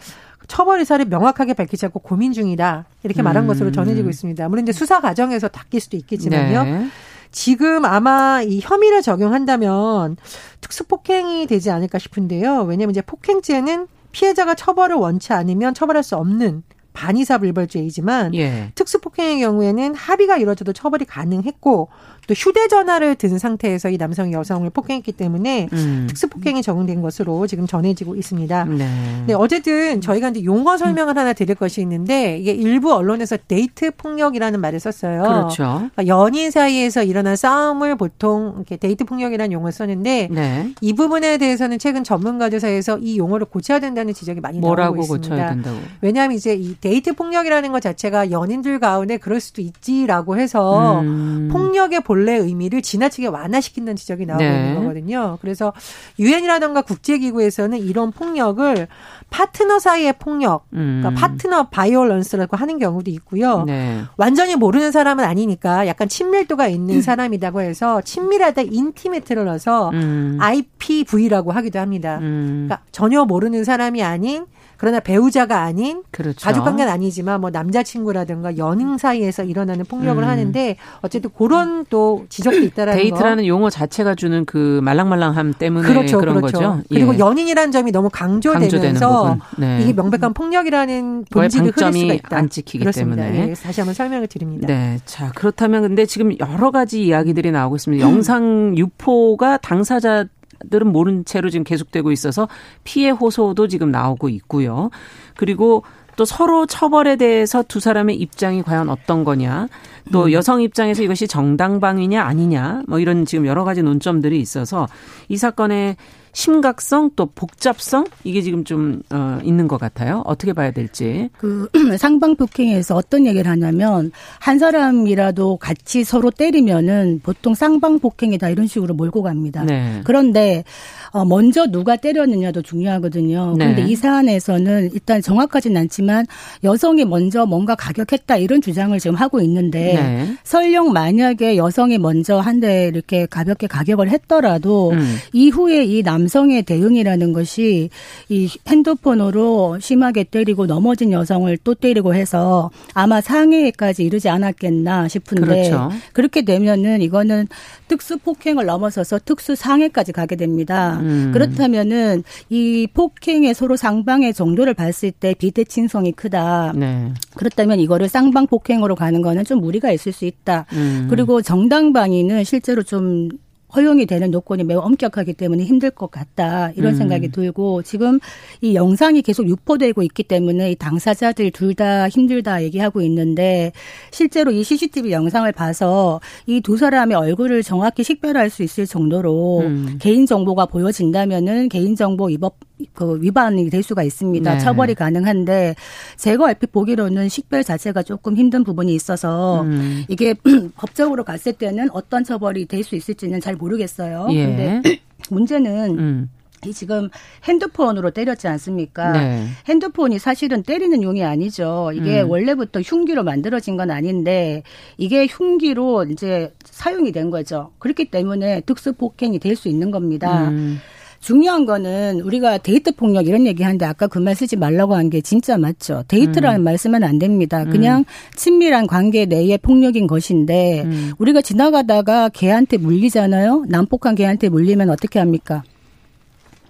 [0.48, 3.46] 처벌 의사를 명확하게 밝히지 않고 고민 중이다 이렇게 말한 음.
[3.46, 4.48] 것으로 전해지고 있습니다.
[4.48, 6.64] 물론 이제 수사 과정에서 닦일 수도 있겠지만요.
[6.64, 6.86] 네.
[7.30, 10.16] 지금 아마 이 혐의를 적용한다면
[10.60, 12.62] 특수 폭행이 되지 않을까 싶은데요.
[12.62, 13.86] 왜냐하면 이제 폭행죄는
[14.18, 18.72] 피해자가 처벌을 원치 않으면 처벌할 수 없는 반의사 불벌죄이지만 예.
[18.74, 21.88] 특수폭행의 경우에는 합의가 이루어져도 처벌이 가능했고
[22.28, 26.04] 또 휴대전화를 든 상태에서 이 남성이 여성을 폭행했기 때문에 음.
[26.10, 28.64] 특수폭행이 적용된 것으로 지금 전해지고 있습니다.
[28.66, 28.86] 네.
[29.26, 29.32] 네.
[29.32, 34.78] 어쨌든 저희가 이제 용어 설명을 하나 드릴 것이 있는데 이게 일부 언론에서 데이트 폭력이라는 말을
[34.78, 35.22] 썼어요.
[35.22, 35.88] 그렇죠.
[35.94, 40.74] 그러니까 연인 사이에서 일어난 싸움을 보통 이렇게 데이트 폭력이라는 용어를 썼는데 네.
[40.82, 45.28] 이 부분에 대해서는 최근 전문가들 사이에서 이 용어를 고쳐야 된다는 지적이 많이 나오고 있습니다.
[45.30, 45.78] 고쳐야 된다고?
[46.02, 51.48] 왜냐하면 이제 이 데이트 폭력이라는 것 자체가 연인들 가운데 그럴 수도 있지라고 해서 음.
[51.50, 54.50] 폭력의 본 본래 의미를 지나치게 완화시킨다는 지적이 나오고 네.
[54.50, 55.38] 있는 거거든요.
[55.40, 55.72] 그래서
[56.18, 58.88] 유엔이라든가 국제기구에서는 이런 폭력을
[59.30, 61.14] 파트너 사이의 폭력, 그러니까 음.
[61.14, 63.62] partner violence라고 하는 경우도 있고요.
[63.66, 64.02] 네.
[64.16, 67.00] 완전히 모르는 사람은 아니니까 약간 친밀도가 있는 음.
[67.02, 70.38] 사람이라고 해서 친밀하다 intimate를 넣어서 음.
[70.40, 72.18] IPV라고 하기도 합니다.
[72.20, 72.66] 음.
[72.66, 74.46] 그러니까 전혀 모르는 사람이 아닌
[74.78, 76.38] 그러나 배우자가 아닌 그렇죠.
[76.40, 80.28] 가족 관계는 아니지만 뭐 남자친구라든가 연인 사이에서 일어나는 폭력을 음.
[80.28, 83.48] 하는데 어쨌든 그런 또 지적도 있다라는 데이트라는 거.
[83.48, 86.58] 용어 자체가 주는 그 말랑말랑함 때문에 그렇죠, 그런 그렇죠.
[86.58, 86.82] 거죠.
[86.88, 87.18] 그리고 예.
[87.18, 89.80] 연인이라는 점이 너무 강조되면서 네.
[89.82, 92.36] 이게 명백한 폭력이라는 본질이 흐릴 수가 있다.
[92.36, 93.24] 안 지키기 그렇습니다.
[93.24, 94.68] 때문에 예, 다시 한번 설명을 드립니다.
[94.68, 98.06] 네, 자 그렇다면 근데 지금 여러 가지 이야기들이 나오고 있습니다.
[98.06, 98.08] 음.
[98.18, 100.24] 영상 유포가 당사자
[100.70, 102.48] 들은 모른 채로 지금 계속되고 있어서
[102.84, 104.90] 피해 호소도 지금 나오고 있고요.
[105.36, 105.84] 그리고
[106.16, 109.68] 또 서로 처벌에 대해서 두 사람의 입장이 과연 어떤 거냐.
[110.12, 110.32] 또 음.
[110.32, 112.82] 여성 입장에서 이것이 정당방위냐 아니냐.
[112.88, 114.88] 뭐 이런 지금 여러 가지 논점들이 있어서
[115.28, 115.96] 이 사건의
[116.42, 120.22] 심각성 또 복잡성 이게 지금 좀 어, 있는 것 같아요.
[120.24, 121.30] 어떻게 봐야 될지.
[121.36, 128.68] 그 상방 폭행에서 어떤 얘기를 하냐면 한 사람이라도 같이 서로 때리면은 보통 상방 폭행이다 이런
[128.68, 129.64] 식으로 몰고 갑니다.
[129.64, 130.00] 네.
[130.04, 130.62] 그런데
[131.10, 133.56] 어, 먼저 누가 때렸느냐도 중요하거든요.
[133.58, 133.64] 네.
[133.72, 136.24] 그런데 이 사안에서는 일단 정확하진 않지만
[136.62, 140.36] 여성이 먼저 뭔가 가격했다 이런 주장을 지금 하고 있는데 네.
[140.44, 145.16] 설령 만약에 여성이 먼저 한 대 이렇게 가볍게 가격을 했더라도 음.
[145.32, 147.90] 이후에 이 남 성의 대응이라는 것이
[148.28, 155.90] 이 핸드폰으로 심하게 때리고 넘어진 여성을 또 때리고 해서 아마 상해까지 이르지 않았겠나 싶은데 그렇죠.
[156.12, 157.48] 그렇게 되면은 이거는
[157.88, 160.98] 특수 폭행을 넘어서서 특수 상해까지 가게 됩니다.
[161.00, 161.30] 음.
[161.32, 166.72] 그렇다면은 이 폭행의 서로 상방의 정도를 봤을 때 비대칭성이 크다.
[166.76, 167.12] 네.
[167.34, 170.66] 그렇다면 이거를 쌍방 폭행으로 가는 거는 좀 무리가 있을 수 있다.
[170.72, 171.06] 음.
[171.10, 173.28] 그리고 정당방위는 실제로 좀
[173.74, 176.98] 허용이 되는 요건이 매우 엄격하기 때문에 힘들 것 같다 이런 음.
[176.98, 178.18] 생각이 들고 지금
[178.60, 183.72] 이 영상이 계속 유포되고 있기 때문에 이 당사자들 둘 다 힘들다 얘기하고 있는데
[184.10, 189.98] 실제로 이 CCTV 영상을 봐서 이 두 사람의 얼굴을 정확히 식별할 수 있을 정도로 음.
[190.00, 192.56] 개인 정보가 보여진다면은 개인 정보 위법
[192.94, 194.52] 그 위반이 될 수가 있습니다.
[194.54, 194.58] 네.
[194.60, 195.74] 처벌이 가능한데
[196.16, 200.04] 제가 얼핏 보기로는 식별 자체가 조금 힘든 부분이 있어서 음.
[200.08, 200.34] 이게
[200.76, 204.28] 법적으로 갔을 때는 어떤 처벌이 될 수 있을지는 잘 모르겠어요.
[204.30, 204.46] 예.
[204.46, 204.82] 근데
[205.30, 206.30] 문제는 음.
[206.66, 207.08] 이 지금
[207.44, 209.12] 핸드폰으로 때렸지 않습니까?
[209.12, 209.46] 네.
[209.68, 211.92] 핸드폰이 사실은 때리는 용이 아니죠.
[211.94, 212.30] 이게 음.
[212.30, 214.62] 원래부터 흉기로 만들어진 건 아닌데
[214.96, 217.70] 이게 흉기로 이제 사용이 된 거죠.
[217.78, 220.48] 그렇기 때문에 특수 폭행이 될 수 있는 겁니다.
[220.48, 220.78] 음.
[221.20, 225.20] 중요한 거는 우리가 데이트 폭력 이런 얘기 하는데 아까 그 말 쓰지 말라고 한 게
[225.20, 226.04] 진짜 맞죠.
[226.08, 226.64] 데이트라는 음.
[226.64, 227.64] 말씀은 안 됩니다.
[227.64, 228.04] 그냥 음.
[228.36, 231.12] 친밀한 관계 내의 폭력인 것인데 음.
[231.18, 233.64] 우리가 지나가다가 개한테 물리잖아요.
[233.68, 235.62] 난폭한 개한테 물리면 어떻게 합니까?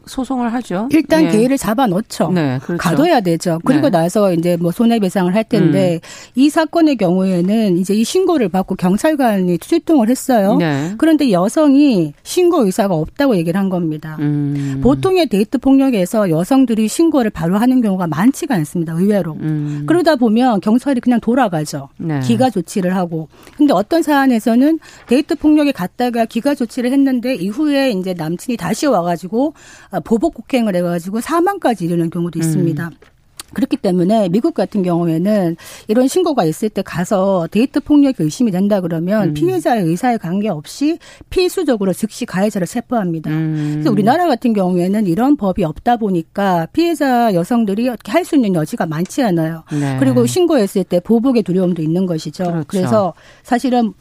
[0.09, 0.88] 소송을 하죠.
[0.90, 1.31] 일단 예.
[1.31, 2.31] 개를 잡아 놓죠.
[2.33, 2.79] 네, 그렇죠.
[2.79, 3.59] 가둬야 되죠.
[3.64, 3.99] 그리고 네.
[3.99, 6.01] 나서 이제 뭐 손해배상을 할 텐데 음.
[6.35, 10.57] 이 사건의 경우에는 이제 이 신고를 받고 경찰관이 출동을 했어요.
[10.57, 10.94] 네.
[10.99, 14.16] 그런데 여성이 신고 의사가 없다고 얘기를 한 겁니다.
[14.21, 14.81] 음.
[14.83, 18.94] 보통의 데이트 폭력에서 여성들이 신고를 바로 하는 경우가 많지가 않습니다.
[18.94, 19.35] 의외로.
[19.40, 19.85] 음.
[19.87, 21.88] 그러다 보면 경찰이 그냥 돌아가죠.
[21.99, 22.21] 네.
[22.21, 23.29] 기가 조치를 하고.
[23.57, 29.55] 근데 어떤 사안에서는 데이트 폭력에 갔다가 기가 조치를 했는데 이후에 이제 남친이 다시 와가지고
[29.90, 32.87] 아, 보복 폭행을 해가지고 사망까지 이르는 경우도 있습니다.
[32.87, 33.19] 음.
[33.55, 35.57] 그렇기 때문에 미국 같은 경우에는
[35.89, 39.35] 이런 신고가 있을 때 가서 데이트 폭력이 의심이 된다 그러면 음.
[39.35, 40.99] 피해자의 의사에 관계없이
[41.31, 43.31] 필수적으로 즉시 가해자를 체포합니다.
[43.31, 43.71] 음.
[43.75, 49.23] 그래서 우리나라 같은 경우에는 이런 법이 없다 보니까 피해자 여성들이 어떻게 할수 있는 여지가 많지
[49.23, 49.65] 않아요.
[49.73, 49.97] 네.
[49.99, 52.45] 그리고 신고했을 때 보복의 두려움도 있는 것이죠.
[52.45, 52.65] 그렇죠.
[52.67, 53.95] 그래서 사실은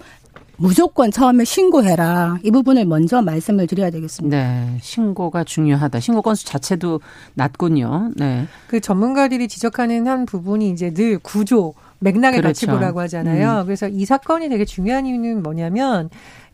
[0.57, 2.39] 무조건 처음에 신고해라.
[2.43, 4.37] 이 부분을 먼저 말씀을 드려야 되겠습니다.
[4.37, 4.77] 네.
[4.81, 5.99] 신고가 중요하다.
[5.99, 6.99] 신고 건수 자체도
[7.35, 8.11] 낮군요.
[8.15, 8.47] 네.
[8.67, 12.47] 그 전문가들이 지적하는 한 부분이 이제 늘 구조, 맥락을 그렇죠.
[12.47, 13.61] 같이 보라고 하잖아요.
[13.61, 13.65] 음.
[13.65, 16.09] 그래서 이 사건이 되게 중요한 이유는 뭐냐면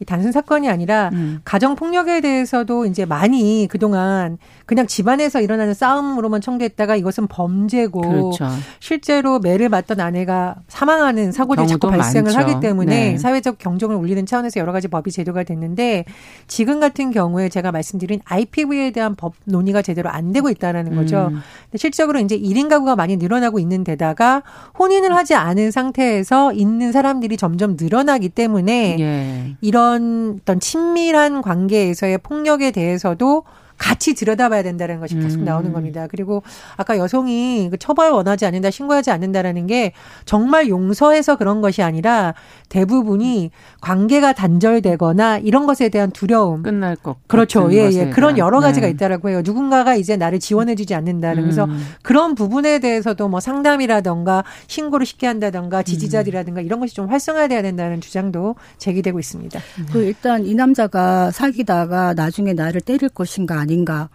[0.05, 1.39] 단순 사건이 아니라 음.
[1.43, 8.47] 가정 폭력에 대해서도 이제 많이 그동안 그냥 집안에서 일어나는 싸움으로만 청구했다가 이것은 범죄고 그렇죠.
[8.79, 12.39] 실제로 매를 맞던 아내가 사망하는 사고들이 자꾸 발생을 많죠.
[12.39, 13.17] 하기 때문에 네.
[13.17, 16.05] 사회적 경종을 울리는 차원에서 여러 가지 법이 제도가 됐는데
[16.47, 21.29] 지금 같은 경우에 제가 말씀드린 IPV에 대한 법 논의가 제대로 안 되고 있다라는 거죠.
[21.31, 21.41] 음.
[21.75, 24.43] 실적으로 이제 1인 가구가 많이 늘어나고 있는 데다가
[24.79, 29.55] 혼인을 하지 않은 상태에서 있는 사람들이 점점 늘어나기 때문에 예.
[29.61, 33.43] 이런 어떤 친밀한 관계에서의 폭력에 대해서도
[33.77, 35.45] 같이 들여다봐야 된다는 것이 계속 음.
[35.45, 36.07] 나오는 겁니다.
[36.09, 36.43] 그리고
[36.77, 39.93] 아까 여성이 그 처벌 원하지 않는다, 신고하지 않는다라는 게
[40.25, 42.33] 정말 용서해서 그런 것이 아니라
[42.69, 46.63] 대부분이 관계가 단절되거나 이런 것에 대한 두려움.
[46.63, 47.17] 끝날 것.
[47.27, 47.71] 그렇죠.
[47.73, 48.09] 예, 예.
[48.09, 48.93] 그런 여러 가지가 네.
[48.93, 49.41] 있다라고 해요.
[49.43, 51.43] 누군가가 이제 나를 지원해주지 않는다는.
[51.43, 51.85] 그래서 음.
[52.01, 58.55] 그런 부분에 대해서도 뭐 상담이라던가 신고를 쉽게 한다던가 지지자들이라든가 이런 것이 좀 활성화돼야 된다는 주장도
[58.77, 59.59] 제기되고 있습니다.
[59.91, 64.09] 그 일단 이 남자가 사귀다가 나중에 나를 때릴 것인가 아닌가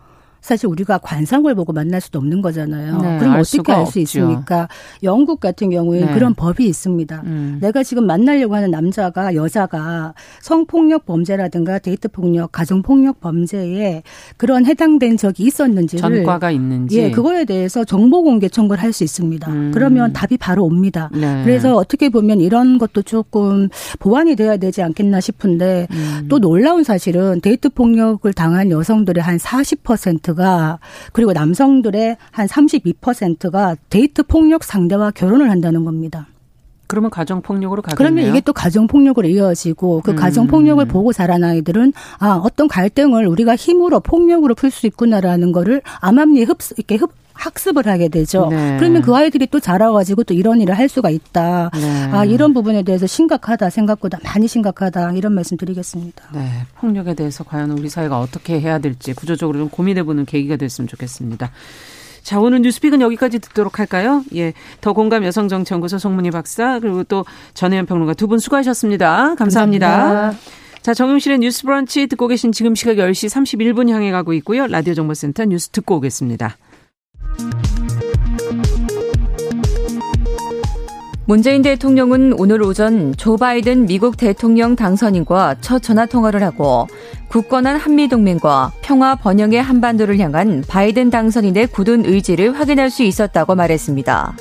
[0.49, 3.03] 사실 우리가 관상을 보고 만날 수도 없는 거잖아요.
[3.03, 4.67] 네, 그럼 어떻게 알 수 있습니까?
[5.03, 6.15] 영국 같은 경우에 네.
[6.15, 7.23] 그런 법이 있습니다.
[7.27, 7.59] 음.
[7.61, 14.03] 내가 지금 만나려고 하는 남자가 여자가 성폭력 범죄라든가 데이트 폭력, 가정 폭력 범죄에
[14.39, 19.51] 그런 해당된 적이 있었는지를 전과가 있는지 예, 그거에 대해서 정보 공개 청구를 할 수 있습니다.
[19.53, 19.71] 음.
[19.75, 21.11] 그러면 답이 바로 옵니다.
[21.13, 21.43] 네.
[21.45, 26.27] 그래서 어떻게 보면 이런 것도 조금 보완이 돼야 되지 않겠나 싶은데 음.
[26.31, 30.79] 또 놀라운 사실은 데이트 폭력을 당한 여성들의 한 40%가
[31.13, 36.29] 그리고 남성들의 한 32%가 데이트 폭력 상대와 결혼을 한다는 겁니다.
[36.87, 37.97] 그러면 가정 폭력으로 가겠네요.
[37.97, 40.17] 그러면 이게 또 가정 폭력으로 이어지고 그 음.
[40.17, 45.83] 가정 폭력을 보고 자란 아이들은 아 어떤 갈등을 우리가 힘으로 폭력으로 풀 수 있구나라는 거를
[46.01, 48.49] 암암리에 흡수 이렇게 흡 학습을 하게 되죠.
[48.51, 48.77] 네.
[48.79, 51.71] 그러면 그 아이들이 또 자라가지고 또 이런 일을 할 수가 있다.
[51.75, 52.09] 네.
[52.13, 56.25] 아 이런 부분에 대해서 심각하다 생각보다 많이 심각하다 이런 말씀 드리겠습니다.
[56.35, 61.51] 네, 폭력에 대해서 과연 우리 사회가 어떻게 해야 될지 구조적으로 좀 고민해보는 계기가 됐으면 좋겠습니다.
[62.23, 64.23] 자, 오늘 뉴스픽은 여기까지 듣도록 할까요?
[64.35, 64.53] 예.
[64.83, 67.25] 더 공감 여성정치연구소 송문희 박사, 그리고 또
[67.55, 69.37] 전혜연 평론가 두 분 수고하셨습니다.
[69.37, 69.89] 감사합니다.
[69.89, 70.39] 감사합니다.
[70.83, 74.67] 자, 정용실의 뉴스 브런치 듣고 계신 지금 시각 10시 31분 향해 가고 있고요.
[74.67, 76.57] 라디오 정보센터 뉴스 듣고 오겠습니다.
[81.29, 86.87] 문재인 대통령은 오늘 오전 조 바이든 미국 대통령 당선인과 첫 전화 통화를 하고
[87.29, 94.37] 굳건한 한미 동맹과 평화 번영의 한반도를 향한 바이든 당선인의 굳은 의지를 확인할 수 있었다고 말했습니다.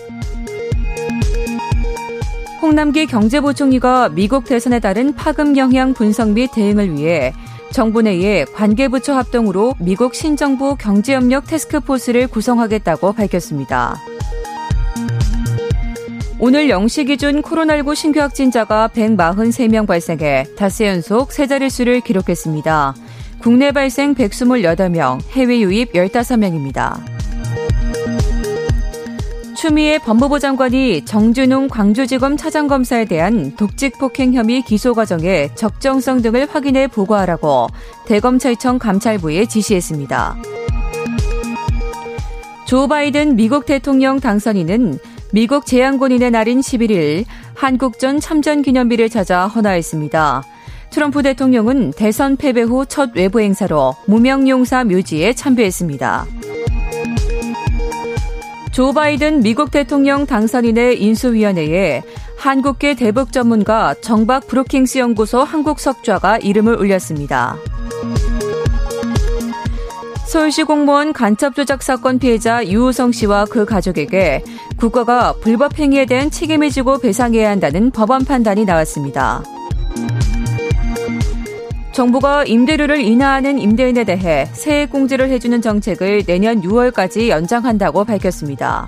[2.62, 7.33] 홍남기 경제부총리가 미국 대선에 따른 파급 영향 분석 및 대응을 위해
[7.71, 13.95] 정부 내에 관계부처 합동으로 미국 신정부 경제협력 테스크포스를 구성하겠다고 밝혔습니다.
[16.39, 22.95] 오늘 0시 기준 코로나19 신규 확진자가 143명 발생해 닷새 연속 세 자릿수를 기록했습니다.
[23.39, 27.16] 국내 발생 128명, 해외 유입 15명입니다.
[29.58, 36.86] 추미애 법무부 장관이 정준웅 광주지검 차장검사에 대한 독직 폭행 혐의 기소 과정의 적정성 등을 확인해
[36.86, 37.65] 보고하라고
[38.06, 40.38] 대검찰청 감찰부에 지시했습니다.
[42.67, 45.00] 조 바이든 미국 대통령 당선인은
[45.34, 50.43] 미국 재향권인의 날인 11일 한국전 참전 기념비를 찾아 헌화했습니다.
[50.91, 56.28] 트럼프 대통령은 대선 패배 후 첫 외부 행사로 무명용사 묘지에 참배했습니다.
[58.77, 62.03] 조 바이든 미국 대통령 당선인의 인수위원회에
[62.37, 67.57] 한국계 대북 전문가 정박 브루킹스 연구소 한국 석좌가 이름을 올렸습니다.
[70.27, 74.43] 서울시 공무원 간첩 조작 사건 피해자 유우성 씨와 그 가족에게
[74.77, 79.41] 국가가 불법 행위에 대한 책임을 지고 배상해야 한다는 법원 판단이 나왔습니다.
[81.97, 88.88] 정부가 임대료를 인하하는 임대인에 대해 세액 공제를 해주는 정책을 내년 6월까지 연장한다고 밝혔습니다.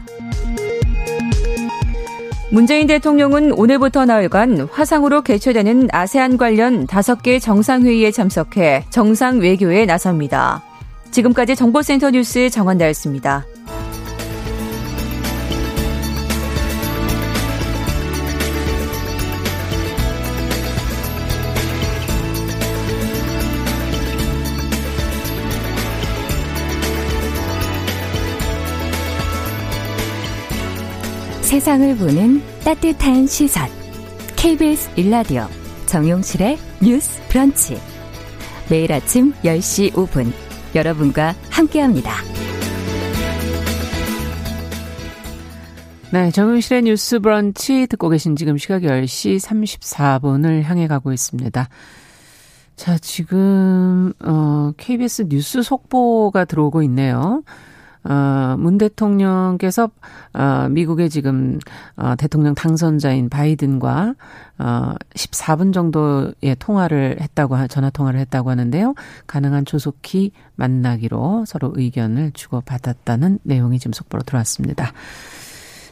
[2.52, 10.62] 문재인 대통령은 오늘부터 나흘간 화상으로 개최되는 아세안 관련 5개 정상회의에 참석해 정상 외교에 나섭니다.
[11.10, 13.43] 지금까지 정보센터 뉴스 정원다였습니다.
[31.60, 33.67] 세상을 보는 따뜻한 시선.
[34.38, 35.45] KBS 일라디오
[35.88, 37.78] 정용실의 뉴스 브런치.
[38.72, 40.32] 매일 아침 10시 5분
[40.74, 42.13] 여러분과 함께합니다.
[46.13, 51.67] 네, 정용실의 뉴스 브런치 듣고 계신 지금 시각 10시 34분을 향해 가고 있습니다.
[52.78, 57.43] 자, 지금 어 KBS 뉴스 속보가 들어오고 있네요.
[58.04, 59.90] 어, 문 대통령께서
[60.34, 61.60] 어, 미국의 지금
[61.96, 64.16] 어, 대통령 당선자인 바이든과
[64.60, 68.96] 어, 14분 정도의 통화를 했다고 전화 통화를 했다고 하는데요.
[69.28, 74.94] 가능한 조속히 만나기로 서로 의견을 주고받았다는 내용이 지금 속보로 들어왔습니다.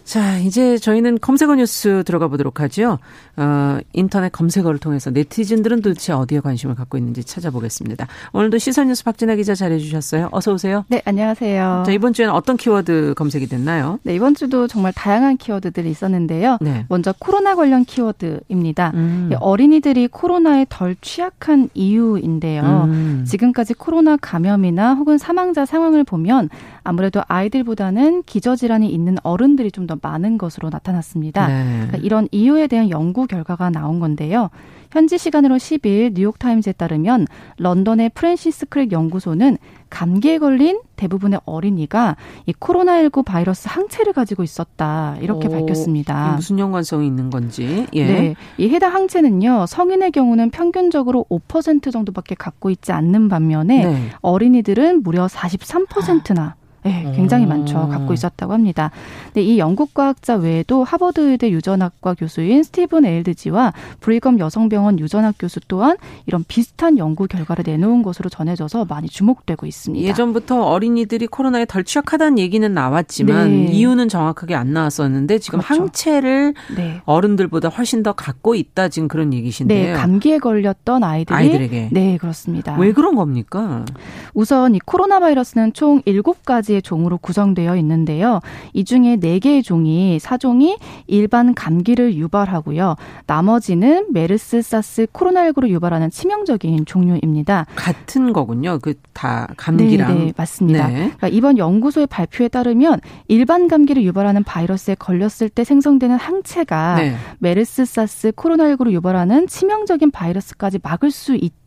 [0.07, 2.97] 자, 이제 저희는 검색어 뉴스 들어가 보도록 하죠.
[3.35, 8.07] 어, 인터넷 검색어를 통해서 네티즌들은 도대체 어디에 관심을 갖고 있는지 찾아보겠습니다.
[8.31, 10.29] 오늘도 시선 뉴스 박진아 기자 잘해 주셨어요.
[10.31, 10.85] 어서 오세요.
[10.87, 11.83] 네, 안녕하세요.
[11.85, 13.99] 자, 이번 주에는 어떤 키워드 검색이 됐나요?
[14.03, 16.57] 네, 이번 주도 정말 다양한 키워드들이 있었는데요.
[16.61, 16.85] 네.
[16.87, 18.93] 먼저 코로나 관련 키워드입니다.
[18.95, 19.31] 음.
[19.41, 22.63] 어린이들이 코로나에 덜 취약한 이유인데요.
[22.87, 23.25] 음.
[23.27, 26.49] 지금까지 코로나 감염이나 혹은 사망자 상황을 보면
[26.87, 31.47] 아무래도 아이들보다는 기저질환이 있는 어른들이 좀 더 많은 것으로 나타났습니다.
[31.47, 31.63] 네.
[31.63, 34.49] 그러니까 이런 이유에 대한 연구 결과가 나온 건데요.
[34.91, 39.57] 현지 시간으로 10일 뉴욕타임즈에 따르면 런던의 프랜시스 크릭 연구소는
[39.89, 45.15] 감기에 걸린 대부분의 어린이가 이 코로나19 바이러스 항체를 가지고 있었다.
[45.21, 46.33] 이렇게 오, 밝혔습니다.
[46.35, 47.87] 무슨 연관성이 있는 건지.
[47.93, 48.05] 예.
[48.05, 48.35] 네.
[48.57, 49.67] 이 해당 항체는요.
[49.67, 54.09] 성인의 경우는 평균적으로 5% 정도밖에 갖고 있지 않는 반면에 네.
[54.21, 56.55] 어린이들은 무려 43%나
[56.87, 57.49] 네, 굉장히 오.
[57.49, 57.87] 많죠.
[57.87, 58.91] 갖고 있었다고 합니다.
[59.25, 65.59] 근데 이 영국 과학자 외에도 하버드 의대 유전학과 교수인 스티븐 엘레지와 브리검 여성병원 유전학 교수
[65.67, 70.07] 또한 이런 비슷한 연구 결과를 내놓은 것으로 전해져서 많이 주목되고 있습니다.
[70.07, 73.71] 예전부터 어린이들이 코로나에 덜 취약하다는 얘기는 나왔지만 네.
[73.71, 75.83] 이유는 정확하게 안 나왔었는데 지금 그렇죠.
[75.83, 77.01] 항체를 네.
[77.05, 79.87] 어른들보다 훨씬 더 갖고 있다 지금 그런 얘기신데요.
[79.87, 82.77] 네, 감기에 걸렸던 아이들이 아이들에게 네, 그렇습니다.
[82.77, 83.85] 왜 그런 겁니까?
[84.33, 88.39] 우선 이 코로나 바이러스는 총 7가지 가지의 종으로 구성되어 있는데요.
[88.73, 92.95] 이 중에 4개의 종이 사종이 일반 감기를 유발하고요.
[93.25, 97.65] 나머지는 메르스, 사스, 코로나19를 유발하는 치명적인 종류입니다.
[97.75, 98.79] 같은 거군요.
[98.79, 100.13] 그 다 감기랑.
[100.13, 100.87] 네, 네 맞습니다.
[100.89, 100.93] 네.
[100.93, 107.15] 그러니까 이번 연구소의 발표에 따르면 일반 감기를 유발하는 바이러스에 걸렸을 때 생성되는 항체가 네.
[107.39, 111.57] 메르스, 사스, 코로나19를 유발하는 치명적인 바이러스까지 막을 수 있다.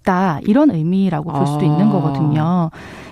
[0.45, 1.65] 이런 의미라고 볼 수도 아.
[1.65, 2.71] 있는 거거든요.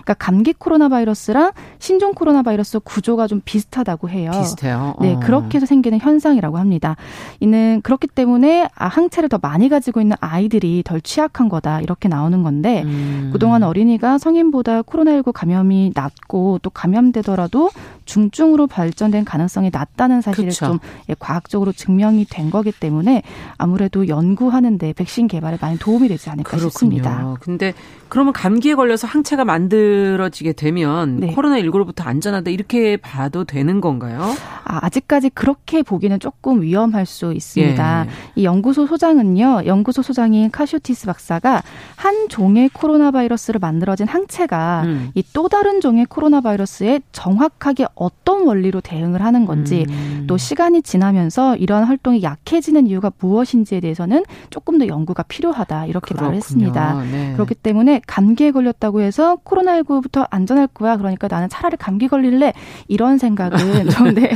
[0.08, 4.30] 그러니까 감기 코로나 바이러스랑 신종 코로나 바이러스 구조가 좀 비슷하다고 해요.
[4.32, 4.94] 비슷해요.
[5.00, 5.20] 네, 어.
[5.20, 6.96] 그렇게 해서 생기는 현상이라고 합니다.
[7.40, 12.42] 이는 그렇기 때문에 아, 항체를 더 많이 가지고 있는 아이들이 덜 취약한 거다 이렇게 나오는
[12.42, 13.28] 건데 음.
[13.34, 17.70] 그동안 어린이가 성인보다 코로나19 감염이 낮고 또 감염되더라도
[18.06, 20.66] 중증으로 발전된 가능성이 낮다는 사실을 그쵸.
[20.66, 20.78] 좀
[21.10, 23.22] 예, 과학적으로 증명이 된 거기 때문에
[23.58, 26.87] 아무래도 연구하는데 백신 개발에 많이 도움이 되지 않을까 그렇군요.
[26.96, 27.36] 싶습니다.
[27.40, 27.74] 근데
[28.08, 31.34] 그러면 감기에 걸려서 항체가 만들어지게 되면 네.
[31.34, 34.34] 코로나19로부터 안전하다 이렇게 봐도 되는 건가요?
[34.64, 38.06] 아, 아직까지 그렇게 보기는 조금 위험할 수 있습니다.
[38.06, 38.10] 예.
[38.34, 41.62] 이 연구소 소장은요, 연구소 소장인 카쇼티스 박사가
[41.96, 45.10] 한 종의 코로나 바이러스를 만들어진 항체가 음.
[45.14, 50.24] 이또 다른 종의 코로나 바이러스에 정확하게 어떤 원리로 대응을 하는 건지 음.
[50.26, 56.28] 또 시간이 지나면서 이러한 활동이 약해지는 이유가 무엇인지에 대해서는 조금 더 연구가 필요하다 이렇게 그렇군요.
[56.28, 57.02] 말했습니다.
[57.10, 57.32] 네.
[57.34, 60.96] 그렇기 때문에 감기에 걸렸다고 해서 코로나19부터 안전할 거야.
[60.96, 62.52] 그러니까 나는 차라리 감기 걸릴래.
[62.88, 63.58] 이런 생각은
[63.90, 64.30] 좀 네.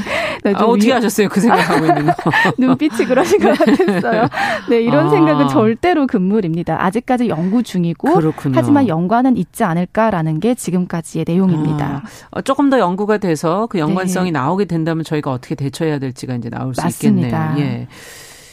[0.44, 0.92] 네 좀 아, 어떻게 위...
[0.92, 1.28] 하셨어요?
[1.28, 2.14] 그 생각하고 있는 거.
[2.58, 4.26] 눈빛이 그러신 것 같았어요.
[4.68, 5.10] 네, 이런 아.
[5.10, 6.82] 생각은 절대로 금물입니다.
[6.84, 8.54] 아직까지 연구 중이고 그렇군요.
[8.56, 12.02] 하지만 연관은 있지 않을까라는 게 지금까지의 내용입니다.
[12.30, 14.38] 아, 어, 조금 더 연구가 돼서 그 연관성이 네.
[14.38, 17.50] 나오게 된다면 저희가 어떻게 대처해야 될지가 이제 나올 수 맞습니다.
[17.52, 17.66] 있겠네요.
[17.66, 17.88] 예.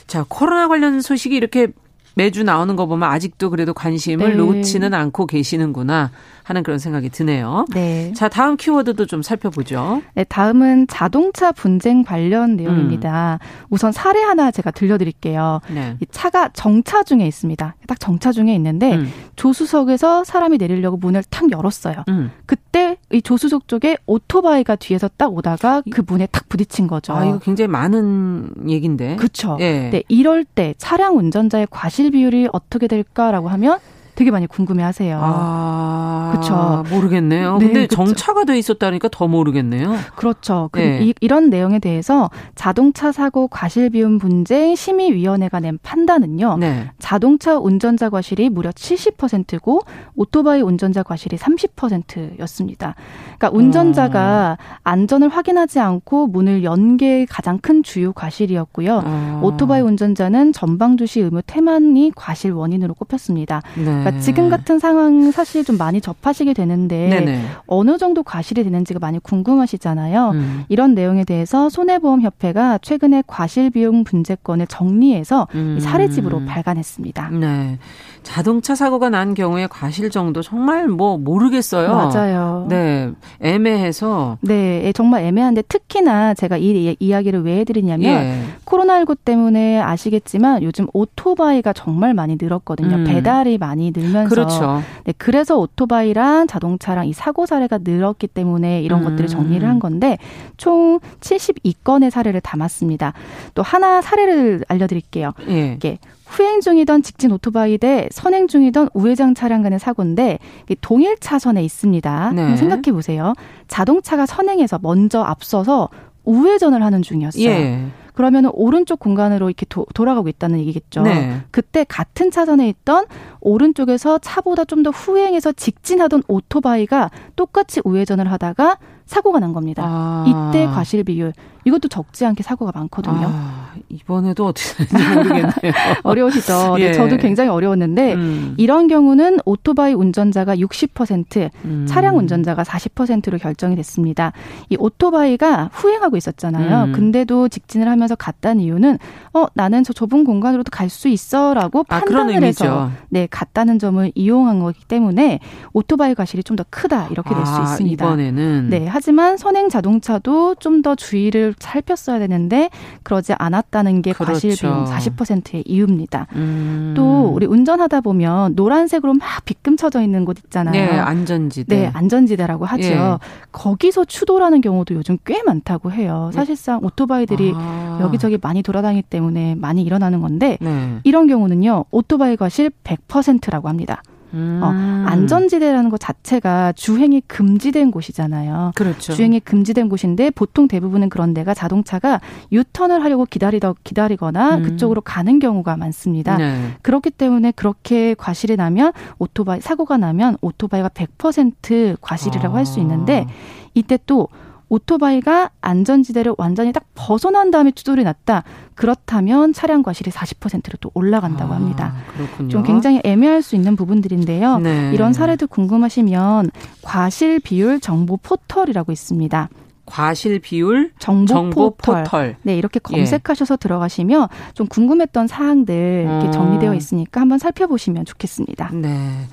[0.08, 1.68] 자, 코로나 관련 소식이 이렇게
[2.16, 4.36] 매주 나오는 거 보면 아직도 그래도 관심을 네.
[4.36, 6.12] 놓지는 않고 계시는구나.
[6.50, 7.66] 하는 그런 생각이 드네요.
[7.76, 8.12] 네.
[8.14, 10.02] 자, 다음 키워드도 좀 살펴보죠.
[10.16, 13.38] 네, 다음은 자동차 분쟁 관련 내용입니다.
[13.40, 13.68] 음.
[13.70, 15.62] 우선 사례 하나 제가 들려드릴게요.
[15.72, 15.96] 네.
[16.00, 17.76] 이 차가 정차 중에 있습니다.
[17.88, 19.12] 딱 정차 중에 있는데 음.
[19.36, 22.04] 조수석에서 사람이 내리려고 문을 탁 열었어요.
[22.10, 22.32] 음.
[22.48, 27.14] 그때 이 조수석 쪽에 오토바이가 뒤에서 딱 오다가 그 문에 탁 부딪힌 거죠.
[27.14, 29.18] 아, 이거 굉장히 많은 얘기인데.
[29.18, 29.58] 그렇죠.
[29.60, 29.92] 예.
[29.92, 33.78] 네, 이럴 때 차량 운전자의 과실 비율이 어떻게 될까라고 하면
[34.20, 35.18] 되게 많이 궁금해하세요.
[35.24, 36.84] 아, 그렇죠.
[36.94, 37.58] 모르겠네요.
[37.58, 37.96] 네, 근데 그쵸.
[37.96, 39.96] 정차가 돼 있었다니까 더 모르겠네요.
[40.18, 40.68] 그렇죠.
[40.74, 41.00] 그 네.
[41.06, 46.58] 이, 이런 내용에 대해서 자동차 사고 과실 비움 분쟁 심의위원회가 낸 판단은요.
[46.58, 46.92] 네.
[47.00, 49.84] 자동차 운전자 과실이 무려 70%고
[50.18, 52.96] 오토바이 운전자 과실이 30%였습니다.
[53.38, 54.64] 그러니까 운전자가 어.
[54.84, 59.04] 안전을 확인하지 않고 문을 연 게 가장 큰 주요 과실이었고요.
[59.06, 59.42] 어.
[59.44, 63.62] 오토바이 운전자는 전방 주시 의무 태만이 과실 원인으로 꼽혔습니다.
[63.78, 63.84] 네.
[63.86, 67.42] 그러니까 지금 같은 상황 사실 좀 많이 접하시게 되는데 네네.
[67.68, 70.32] 어느 정도 과실이 되는지가 많이 궁금하시잖아요.
[70.32, 70.64] 음.
[70.70, 75.80] 이런 내용에 대해서 손해보험협회가 최근에 과실 비용 분재권을 정리해서 음.
[75.80, 77.30] 사례집으로 발간했습니다.
[77.30, 77.78] 네.
[78.24, 81.90] 자동차 사고가 난 경우에 과실 정도 정말 뭐 모르겠어요.
[81.90, 82.66] 맞아요.
[82.70, 83.12] 네.
[83.42, 84.38] 애매해서.
[84.42, 84.84] 네.
[84.86, 88.44] 예, 정말 애매한데 특히나 제가 이 이야기를 왜 해드리냐면 예.
[88.66, 92.98] 코로나19 때문에 아시겠지만 요즘 오토바이가 정말 많이 늘었거든요.
[92.98, 93.04] 음.
[93.06, 94.30] 배달이 많이 늘 면서.
[94.30, 94.82] 그렇죠.
[95.04, 95.14] 네.
[95.18, 99.06] 그래서 오토바이랑 자동차랑 이 사고 사례가 늘었기 때문에 이런 음.
[99.06, 100.18] 것들을 정리를 한 건데
[100.58, 103.14] 총 72건의 사례를 담았습니다.
[103.54, 105.34] 또 하나 사례를 알려드릴게요.
[105.50, 105.74] 예.
[105.74, 110.38] 이게 후행 중이던 직진 오토바이 대 선행 중이던 우회전 차량 간의 사고인데
[110.82, 112.32] 동일 차선에 있습니다.
[112.34, 112.56] 네.
[112.56, 113.34] 생각해 보세요.
[113.68, 115.90] 자동차가 선행해서 먼저 앞서서
[116.26, 117.44] 우회전을 하는 중이었어요.
[117.46, 117.86] 예.
[118.20, 121.04] 그러면 오른쪽 공간으로 이렇게 도, 돌아가고 있다는 얘기겠죠.
[121.04, 121.42] 네.
[121.52, 123.06] 그때 같은 차선에 있던
[123.40, 128.78] 오른쪽에서 차보다 좀 더 후행해서 직진하던 오토바이가 똑같이 우회전을 하다가
[129.10, 129.84] 사고가 난 겁니다.
[129.86, 130.26] 아.
[130.28, 131.34] 이때 과실 비율
[131.66, 133.28] 이것도 적지 않게 사고가 많거든요.
[133.34, 135.52] 아, 이번에도 어떻게 되는지 모르겠네요.
[136.04, 136.78] 어려우시죠?
[136.78, 136.88] 네, 예.
[136.88, 138.54] 네, 저도 굉장히 어려웠는데 음.
[138.58, 141.86] 이런 경우는 오토바이 운전자가 60%, 음.
[141.88, 144.32] 차량 운전자가 40%로 결정이 됐습니다.
[144.70, 146.86] 이 오토바이가 후행하고 있었잖아요.
[146.86, 146.92] 음.
[146.94, 148.98] 근데도 직진을 하면서 갔다는 이유는
[149.34, 154.60] 어 나는 저 좁은 공간으로도 갈 수 있어라고 아, 판단을 해서 네 갔다는 점을 이용한
[154.60, 155.40] 거기 때문에
[155.74, 158.04] 오토바이 과실이 좀 더 크다 이렇게 될수 아, 있습니다.
[158.06, 162.70] 이번에는 네 하지만 선행 자동차도 좀 더 주의를 살폈어야 되는데
[163.04, 164.32] 그러지 않았다는 게 그렇죠.
[164.34, 166.28] 과실 비용 40%의 이유입니다.
[166.36, 166.94] 음.
[166.96, 170.72] 또 우리 운전하다 보면 노란색으로 막 빗금 쳐져 있는 곳 있잖아요.
[170.72, 171.76] 네, 안전지대.
[171.76, 172.84] 네, 안전지대라고 하죠.
[172.84, 173.18] 예.
[173.52, 176.30] 거기서 추돌하는 경우도 요즘 꽤 많다고 해요.
[176.32, 176.36] 네.
[176.38, 178.00] 사실상 오토바이들이 아.
[178.02, 181.00] 여기저기 많이 돌아다니기 때문에 많이 일어나는 건데 네.
[181.04, 181.86] 이런 경우는요.
[181.92, 184.02] 오토바이 과실 100%라고 합니다.
[184.34, 184.60] 음.
[184.64, 188.74] 어, 안전지대라는 것 자체가 주행이 금지된 곳이잖아요.
[188.76, 189.14] 그렇죠.
[189.14, 192.22] 주행이 금지된 곳인데 보통 대부분은 그런 데가 자동차가
[192.52, 194.64] 유턴을 하려고 기다리다 기다리거나 음.
[194.64, 196.38] 그쪽으로 가는 경우가 많습니다.
[196.38, 196.74] 네.
[196.82, 202.58] 그렇기 때문에 그렇게 과실이 나면 오토바이 사고가 나면 오토바이가 100% 과실이라고 아.
[202.60, 203.26] 할수 있는데
[203.74, 204.28] 이때 또
[204.70, 208.44] 오토바이가 안전지대를 완전히 딱 벗어난 다음에 추돌이 났다.
[208.76, 211.94] 그렇다면 차량 과실이 40%로 또 올라간다고 아, 합니다.
[212.16, 212.50] 그렇군요.
[212.50, 214.60] 좀 굉장히 애매할 수 있는 부분들인데요.
[214.60, 214.92] 네.
[214.94, 216.52] 이런 사례도 궁금하시면
[216.82, 219.50] 과실 비율 정보 포털이라고 있습니다.
[219.86, 222.04] 과실 비율 정보, 정보 포털.
[222.04, 222.36] 포털.
[222.44, 222.96] 네, 이렇게 예.
[222.96, 223.58] 검색하셔서 예.
[223.58, 226.32] 들어가시면 좀 궁금했던 사항들 이렇게 어.
[226.32, 228.70] 정리되어 있으니까 한번 살펴보시면 좋겠습니다.
[228.74, 229.26] 네.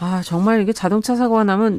[0.00, 1.78] 아, 정말 이게 자동차 사고가 나면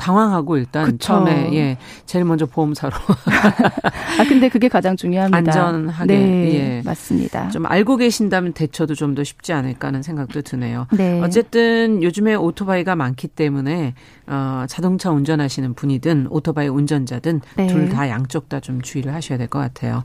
[0.00, 0.98] 당황하고 일단 그쵸.
[0.98, 1.76] 처음에 예
[2.06, 2.92] 제일 먼저 보험사로
[4.18, 5.36] 아 근데 그게 가장 중요합니다.
[5.38, 7.48] 안전하게 네, 예 맞습니다.
[7.50, 10.86] 좀 알고 계신다면 대처도 좀 더 쉽지 않을까 하는 생각도 드네요.
[10.92, 11.20] 네.
[11.20, 13.94] 어쨌든 요즘에 오토바이가 많기 때문에
[14.28, 17.66] 어 자동차 운전하시는 분이든 오토바이 운전자든 네.
[17.66, 20.04] 둘다 양쪽 다 좀 주의를 하셔야 될 것 같아요.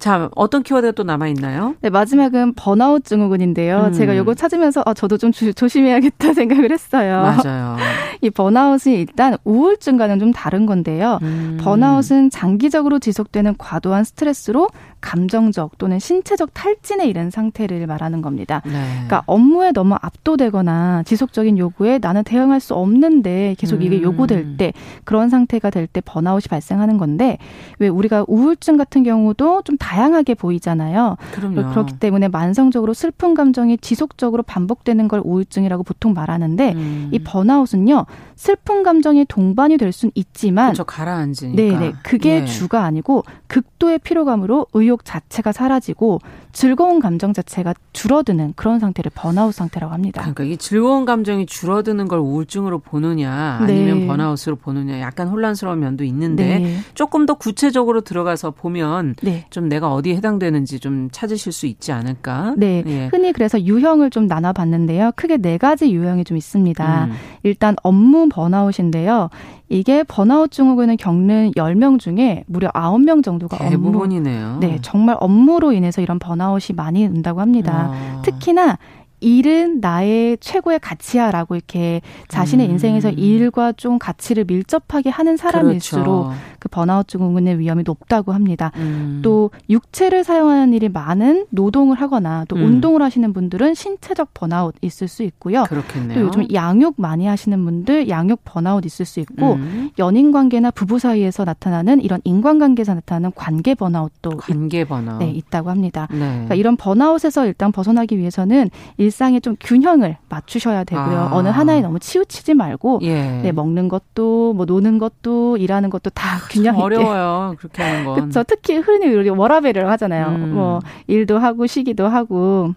[0.00, 1.74] 자, 어떤 키워드가 또 남아 있나요?
[1.82, 3.86] 네, 마지막은 번아웃 증후군인데요.
[3.88, 3.92] 음.
[3.92, 7.22] 제가 이거 찾으면서 아, 저도 좀 주, 조심해야겠다 생각을 했어요.
[7.22, 7.76] 맞아요.
[8.22, 11.18] 이 번아웃이 일단 우울증과는 좀 다른 건데요.
[11.22, 11.58] 음.
[11.60, 14.68] 번아웃은 장기적으로 지속되는 과도한 스트레스로
[15.02, 18.62] 감정적 또는 신체적 탈진에 이른 상태를 말하는 겁니다.
[18.64, 18.72] 네.
[18.92, 24.02] 그러니까 업무에 너무 압도되거나 지속적인 요구에 나는 대응할 수 없는데 계속 이게 음.
[24.02, 24.72] 요구될 때
[25.04, 27.38] 그런 상태가 될 때 번아웃이 발생하는 건데
[27.78, 31.16] 왜 우리가 우울증 같은 경우도 좀다 양하게 보이잖아요.
[31.32, 31.70] 그럼요.
[31.70, 37.08] 그렇기 때문에 만성적으로 슬픈 감정이 지속적으로 반복되는 걸 우울증이라고 보통 말하는데 음.
[37.12, 38.06] 이 번아웃은요.
[38.36, 40.84] 슬픈 감정이 동반이 될 수는 있지만 그렇죠.
[40.84, 41.56] 가라앉으니까.
[41.56, 41.92] 네네.
[42.02, 42.46] 그게 네.
[42.46, 46.20] 주가 아니고 극도의 피로감으로 의욕 자체가 사라지고
[46.52, 50.20] 즐거운 감정 자체가 줄어드는 그런 상태를 번아웃 상태라고 합니다.
[50.20, 54.06] 그러니까 이 즐거운 감정이 줄어드는 걸 우울증으로 보느냐 아니면 네.
[54.06, 56.76] 번아웃으로 보느냐 약간 혼란스러운 면도 있는데 네.
[56.94, 59.46] 조금 더 구체적으로 들어가서 보면 네.
[59.50, 62.54] 좀 내가 어디에 해당되는지 좀 찾으실 수 있지 않을까?
[62.56, 62.82] 네.
[62.86, 63.06] 예.
[63.06, 65.12] 흔히 그래서 유형을 좀 나눠봤는데요.
[65.16, 67.04] 크게 네 가지 유형이 좀 있습니다.
[67.04, 67.12] 음.
[67.42, 69.30] 일단 업무 번아웃인데요.
[69.70, 74.46] 이게 번아웃 증후군을 겪는 10명 중에 무려 9명 정도가 대부분이네요.
[74.46, 77.90] 업무, 네, 정말 업무로 인해서 이런 번아웃이 많이 온다고 합니다.
[77.92, 78.22] 아.
[78.22, 78.78] 특히나
[79.20, 82.72] 일은 나의 최고의 가치야라고 이렇게 자신의 음.
[82.72, 86.40] 인생에서 일과 좀 가치를 밀접하게 하는 사람일수록 그렇죠.
[86.60, 88.70] 그 번아웃 증후군의 위험이 높다고 합니다.
[88.76, 89.20] 음.
[89.22, 92.64] 또 육체를 사용하는 일이 많은 노동을 하거나 또 음.
[92.64, 95.64] 운동을 하시는 분들은 신체적 번아웃 있을 수 있고요.
[95.64, 96.14] 그렇겠네요.
[96.14, 99.90] 또 요즘 양육 많이 하시는 분들 양육 번아웃 있을 수 있고 음.
[99.98, 106.06] 연인 관계나 부부 사이에서 나타나는 이런 인간관계에서 나타나는 관계 번아웃도 관계 번아웃 네, 있다고 합니다.
[106.10, 106.18] 네.
[106.18, 111.18] 그러니까 이런 번아웃에서 일단 벗어나기 위해서는 일상에 좀 균형을 맞추셔야 되고요.
[111.18, 111.30] 아.
[111.32, 113.40] 어느 하나에 너무 치우치지 말고 예.
[113.42, 117.54] 네, 먹는 것도 뭐 노는 것도 일하는 것도 다 균형 있게 어려워요.
[117.58, 118.14] 그렇게 하는 건.
[118.16, 118.42] 그렇죠.
[118.42, 120.26] 특히 흔히 우리 워라벨을 하잖아요.
[120.28, 120.54] 음.
[120.54, 122.74] 뭐 일도 하고 쉬기도 하고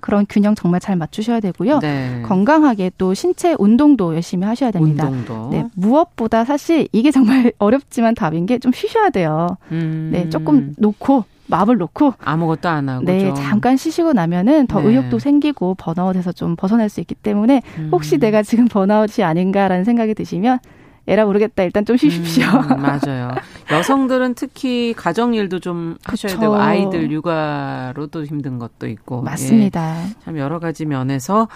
[0.00, 1.78] 그런 균형 정말 잘 맞추셔야 되고요.
[1.78, 2.22] 네.
[2.26, 5.06] 건강하게 또 신체 운동도 열심히 하셔야 됩니다.
[5.08, 5.48] 운동도.
[5.50, 9.56] 네, 무엇보다 사실 이게 정말 어렵지만 답인 게 좀 쉬셔야 돼요.
[9.72, 10.10] 음.
[10.12, 13.34] 네, 조금 놓고 마음을 놓고 아무것도 안 하고 네 좀.
[13.34, 14.88] 잠깐 쉬시고 나면은 더 네.
[14.88, 17.62] 의욕도 생기고 burnout에서 좀 벗어날 수 있기 때문에
[17.92, 18.20] 혹시 음.
[18.20, 20.58] 내가 지금 번아웃이 아닌가라는 생각이 드시면
[21.06, 21.62] 에라 모르겠다.
[21.64, 22.46] 일단 좀 쉬십시오.
[22.46, 23.30] 음, 맞아요.
[23.70, 26.40] 여성들은 특히 가정 일도 좀 하셔야 그쵸.
[26.40, 30.02] 되고 아이들 육아로도 힘든 것도 있고 맞습니다.
[30.02, 31.48] 예, 참 여러 가지 면에서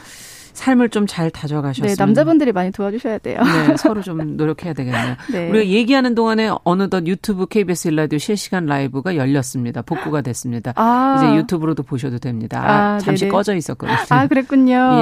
[0.59, 1.89] 삶을 좀 잘 다져가셨으면.
[1.89, 3.41] 네, 남자분들이 많이 도와주셔야 돼요.
[3.43, 5.17] 네, 서로 좀 노력해야 되겠네요.
[5.33, 5.49] 네.
[5.49, 9.81] 우리가 얘기하는 동안에 어느덧 유튜브 KBS 일라디오 실시간 라이브가 열렸습니다.
[9.83, 10.73] 복구가 됐습니다.
[10.77, 11.17] 아.
[11.17, 12.63] 이제 유튜브로도 보셔도 됩니다.
[12.63, 13.33] 아, 잠시 네네.
[13.33, 13.97] 꺼져 있었거든요.
[14.11, 14.75] 아, 그랬군요.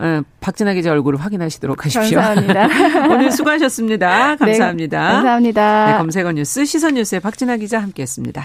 [0.00, 0.06] 예.
[0.06, 2.20] 예, 박진아 기자 얼굴을 확인하시도록 하십시오.
[2.20, 2.68] 감사합니다.
[3.12, 4.36] 오늘 수고하셨습니다.
[4.36, 5.06] 감사합니다.
[5.08, 5.86] 네, 감사합니다.
[5.86, 8.44] 네, 검색어 뉴스 시선 뉴스의 박진아 기자 함께했습니다.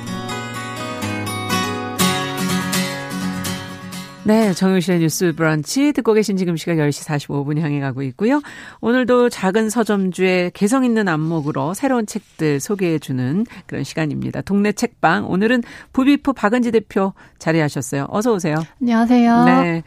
[4.23, 8.39] 네, 정용실의 뉴스 브런치 듣고 계신 지금 시각 10시 45분 향해 가고 있고요.
[8.79, 14.41] 오늘도 작은 서점주의 개성 있는 안목으로 새로운 책들 소개해 주는 그런 시간입니다.
[14.41, 15.27] 동네 책방.
[15.27, 18.07] 오늘은 부비프 박은지 대표 자리하셨어요.
[18.11, 18.57] 어서 오세요.
[18.79, 19.45] 안녕하세요.
[19.45, 19.83] 네.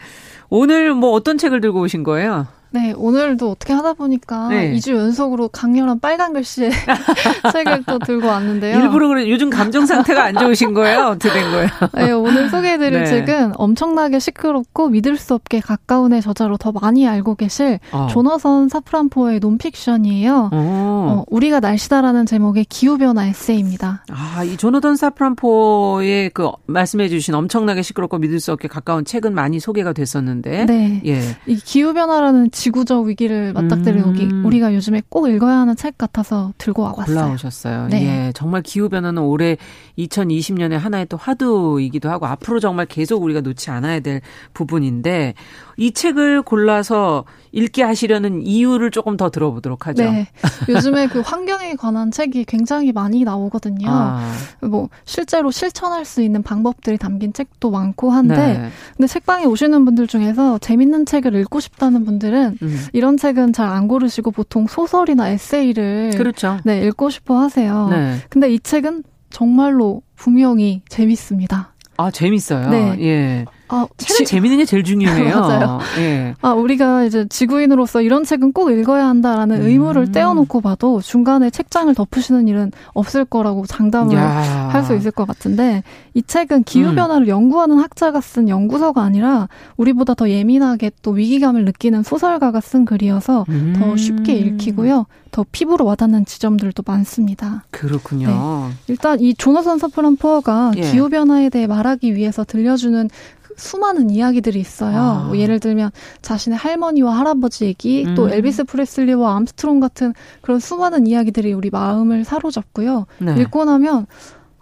[0.51, 2.49] 오늘 뭐 어떤 책을 들고 오신 거예요?
[2.74, 4.72] 네, 오늘도 어떻게 하다 보니까 네.
[4.72, 6.72] 2주 연속으로 강렬한 빨간 글씨의
[7.52, 8.80] 책을 또 들고 왔는데요.
[8.80, 11.10] 일부러 그래 요즘 감정 상태가 안 좋으신 거예요?
[11.10, 11.68] 어떻게 된 거예요?
[11.94, 13.06] 네, 오늘 소개해드릴 네.
[13.06, 18.08] 책은 엄청나게 시끄럽고 믿을 수 없게 가까운의 저자로 더 많이 알고 계실 어.
[18.10, 20.50] 조너선 사프란포의 논픽션이에요.
[20.52, 21.14] 어.
[21.14, 24.04] 어, 우리가 날씨다라는 제목의 기후변화 에세이입니다.
[24.10, 29.92] 아, 이 조너선 사프란포의 그 말씀해주신 엄청나게 시끄럽고 믿을 수 없게 가까운 책은 많이 소개가
[29.92, 30.66] 됐었는데.
[30.66, 31.02] 네.
[31.06, 31.20] 예.
[31.46, 34.46] 이 기후변화라는 지구적 위기를 맞닥뜨리는 음.
[34.46, 37.14] 우리가 요즘에 꼭 읽어야 하는 책 같아서 들고 와봤어요.
[37.14, 37.88] 골라오셨어요.
[37.88, 38.28] 네.
[38.28, 39.58] 예, 정말 기후 변화는 올해
[39.98, 44.22] 2020년에 하나의 또 화두이기도 하고 앞으로 정말 계속 우리가 놓지 않아야 될
[44.54, 45.34] 부분인데
[45.76, 50.02] 이 책을 골라서 읽게 하시려는 이유를 조금 더 들어보도록 하죠.
[50.02, 50.28] 네.
[50.68, 53.88] 요즘에 그 환경에 관한 책이 굉장히 많이 나오거든요.
[53.88, 54.32] 아.
[54.62, 58.70] 뭐 실제로 실천할 수 있는 방법들이 담긴 책도 많고 한데 네.
[58.96, 62.86] 근데 책방에 오시는 분들 중에서 재밌는 책을 읽고 싶다는 분들은 음.
[62.92, 66.58] 이런 책은 잘 안 고르시고 보통 소설이나 에세이를 그렇죠.
[66.64, 67.88] 네, 읽고 싶어 하세요.
[67.88, 68.16] 네.
[68.28, 71.72] 근데 이 책은 정말로 분명히 재밌습니다.
[71.96, 72.70] 아, 재밌어요.
[72.70, 72.96] 네.
[73.00, 73.44] 예.
[73.68, 74.24] 아, 책은 지...
[74.24, 75.34] 재밌는 게 제일 중요해요.
[75.40, 75.80] 맞아요.
[75.98, 76.34] 예.
[76.42, 79.66] 아, 우리가 이제 지구인으로서 이런 책은 꼭 읽어야 한다라는 음.
[79.66, 85.82] 의무를 떼어놓고 봐도 중간에 책장을 덮으시는 일은 없을 거라고 장담을 할 수 있을 것 같은데
[86.12, 87.28] 이 책은 기후변화를 음.
[87.28, 93.74] 연구하는 학자가 쓴 연구서가 아니라 우리보다 더 예민하게 또 위기감을 느끼는 소설가가 쓴 글이어서 음.
[93.78, 95.06] 더 쉽게 읽히고요.
[95.30, 97.64] 더 피부로 와닿는 지점들도 많습니다.
[97.70, 98.28] 그렇군요.
[98.28, 98.74] 네.
[98.86, 100.82] 일단 이 조너선 사프란 포어가 예.
[100.82, 103.10] 기후변화에 대해 말하기 위해서 들려주는
[103.57, 104.98] 수많은 이야기들이 있어요.
[104.98, 105.24] 아.
[105.26, 105.90] 뭐 예를 들면
[106.22, 108.14] 자신의 할머니와 할아버지 얘기, 음.
[108.14, 113.07] 또 엘비스 프레슬리와 암스트롱 같은 그런 수많은 이야기들이 우리 마음을 사로잡고요.
[113.18, 113.40] 네.
[113.40, 114.07] 읽고 나면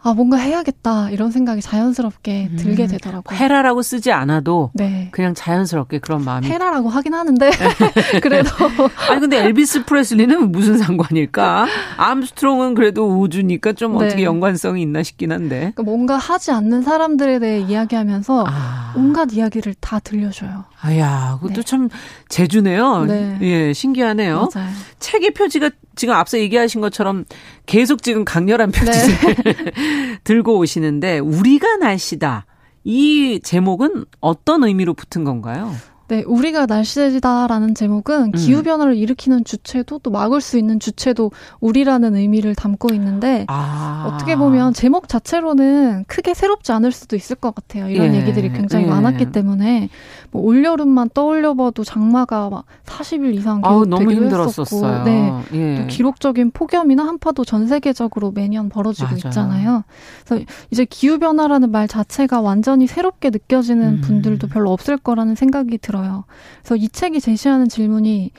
[0.05, 1.11] 아, 뭔가 해야겠다.
[1.11, 2.57] 이런 생각이 자연스럽게 음.
[2.57, 3.39] 들게 되더라고요.
[3.39, 5.09] 해라라고 쓰지 않아도 네.
[5.13, 6.49] 그냥 자연스럽게 그런 마음이.
[6.49, 7.51] 해라라고 하긴 하는데
[8.21, 8.51] 그래도
[9.11, 11.67] 아니 근데 엘비스 프레슬리는 무슨 상관일까?
[11.99, 14.07] 암스트롱은 그래도 우주니까 좀 네.
[14.07, 15.59] 어떻게 연관성이 있나 싶긴 한데.
[15.75, 18.93] 그러니까 뭔가 하지 않는 사람들에 대해 이야기하면서 아.
[18.97, 20.65] 온갖 이야기를 다 들려줘요.
[20.83, 21.63] 아야, 그것도 네.
[21.63, 21.89] 참
[22.29, 23.05] 재주네요.
[23.05, 23.39] 네.
[23.41, 24.49] 예, 신기하네요.
[24.53, 24.69] 맞아요.
[24.99, 27.25] 책의 표지가 지금 앞서 얘기하신 것처럼
[27.67, 30.19] 계속 지금 강렬한 표지를 네.
[30.25, 32.47] 들고 오시는데 우리가 날씨다.
[32.85, 35.73] 이 제목은 어떤 의미로 붙은 건가요?
[36.13, 38.33] 네, 우리가 날씨다라는 제목은 음.
[38.33, 44.07] 기후 변화를 일으키는 주체도 또 막을 수 있는 주체도 우리라는 의미를 담고 있는데 아.
[44.07, 47.89] 어떻게 보면 제목 자체로는 크게 새롭지 않을 수도 있을 것 같아요.
[47.89, 48.19] 이런 예.
[48.19, 48.91] 얘기들이 굉장히 예.
[48.91, 49.89] 많았기 때문에
[50.33, 55.75] 뭐 올여름만 떠올려봐도 장마가 막 40일 이상 계속되기도 했었고, 네, 예.
[55.77, 59.17] 또 기록적인 폭염이나 한파도 전 세계적으로 매년 벌어지고 맞아요.
[59.17, 59.85] 있잖아요.
[60.27, 64.01] 그래서 이제 기후 변화라는 말 자체가 완전히 새롭게 느껴지는 음.
[64.03, 66.02] 분들도 별로 없을 거라는 생각이 들어요.
[66.03, 66.25] 들어요.
[66.63, 68.33] 그래서 이 책이 제시하는 질문이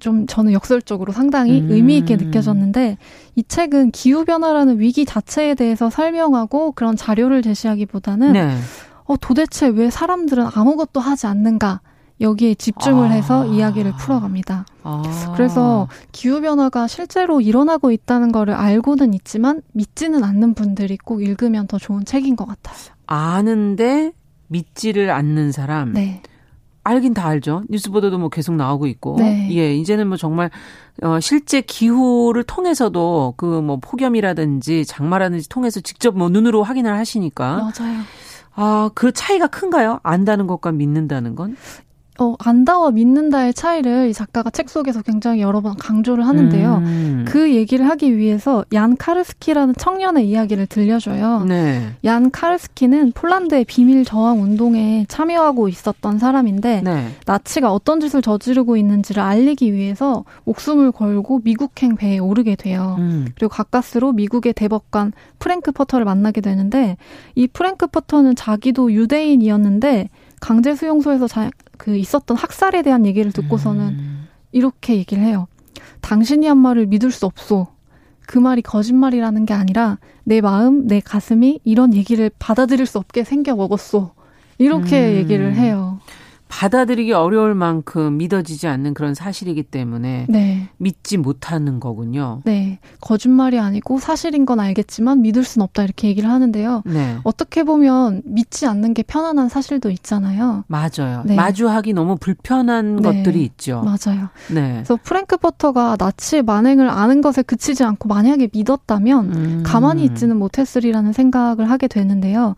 [0.00, 1.70] 좀 저는 역설적으로 상당히 음.
[1.70, 2.98] 의미 있게 느껴졌는데
[3.36, 8.56] 이 책은 기후 변화라는 위기 자체에 대해서 설명하고 그런 자료를 제시하기보다는 네.
[9.04, 11.80] 어 도대체 왜 사람들은 아무것도 하지 않는가
[12.20, 13.10] 여기에 집중을 아.
[13.10, 14.66] 해서 이야기를 풀어갑니다.
[14.82, 15.32] 아.
[15.36, 21.78] 그래서 기후 변화가 실제로 일어나고 있다는 거를 알고는 있지만 믿지는 않는 분들이 꼭 읽으면 더
[21.78, 22.76] 좋은 책인 것 같아요.
[23.06, 24.12] 아는데
[24.48, 25.92] 믿지를 않는 사람.
[25.92, 26.22] 네.
[26.84, 27.62] 알긴 다 알죠.
[27.68, 29.16] 뉴스 보도도 뭐 계속 나오고 있고.
[29.18, 29.48] 네.
[29.56, 30.50] 예, 이제는 뭐 정말
[31.02, 37.56] 어 실제 기후를 통해서도 그 뭐 폭염이라든지 장마라든지 통해서 직접 뭐 눈으로 확인을 하시니까.
[37.78, 38.00] 맞아요.
[38.56, 39.98] 아, 그 차이가 큰가요?
[40.04, 41.56] 안다는 것과 믿는다는 건?
[42.20, 46.76] 어, 안다와 믿는다의 차이를 이 작가가 책 속에서 굉장히 여러 번 강조를 하는데요.
[46.76, 47.24] 음.
[47.26, 51.44] 그 얘기를 하기 위해서 얀 카르스키라는 청년의 이야기를 들려줘요.
[51.48, 51.88] 네.
[52.04, 57.08] 얀 카르스키는 폴란드의 비밀 저항 운동에 참여하고 있었던 사람인데 네.
[57.26, 62.94] 나치가 어떤 짓을 저지르고 있는지를 알리기 위해서 목숨을 걸고 미국행 배에 오르게 돼요.
[63.00, 63.26] 음.
[63.34, 66.96] 그리고 가까스로 미국의 대법관 프랭크 퍼터를 만나게 되는데
[67.34, 70.10] 이 프랭크 퍼터는 자기도 유대인이었는데
[70.40, 71.50] 강제 수용소에서 자,
[71.84, 74.28] 그 있었던 학살에 대한 얘기를 듣고서는 음.
[74.52, 75.48] 이렇게 얘기를 해요.
[76.00, 77.66] 당신이 한 말을 믿을 수 없소.
[78.26, 83.54] 그 말이 거짓말이라는 게 아니라 내 마음, 내 가슴이 이런 얘기를 받아들일 수 없게 생겨
[83.54, 84.12] 먹었소.
[84.56, 85.16] 이렇게 음.
[85.16, 86.00] 얘기를 해요.
[86.48, 90.68] 받아들이기 어려울 만큼 믿어지지 않는 그런 사실이기 때문에 네.
[90.76, 92.42] 믿지 못하는 거군요.
[92.44, 92.78] 네.
[93.00, 96.82] 거짓말이 아니고 사실인 건 알겠지만 믿을 순 없다 이렇게 얘기를 하는데요.
[96.86, 97.16] 네.
[97.24, 100.64] 어떻게 보면 믿지 않는 게 편안한 사실도 있잖아요.
[100.68, 101.22] 맞아요.
[101.24, 101.34] 네.
[101.34, 103.02] 마주하기 너무 불편한 네.
[103.02, 103.82] 것들이 있죠.
[103.82, 104.28] 맞아요.
[104.52, 104.74] 네.
[104.74, 109.62] 그래서 프랭크 버터가 나치의 만행을 아는 것에 그치지 않고 만약에 믿었다면 음.
[109.64, 112.54] 가만히 있지는 못했으리라는 생각을 하게 되는데요.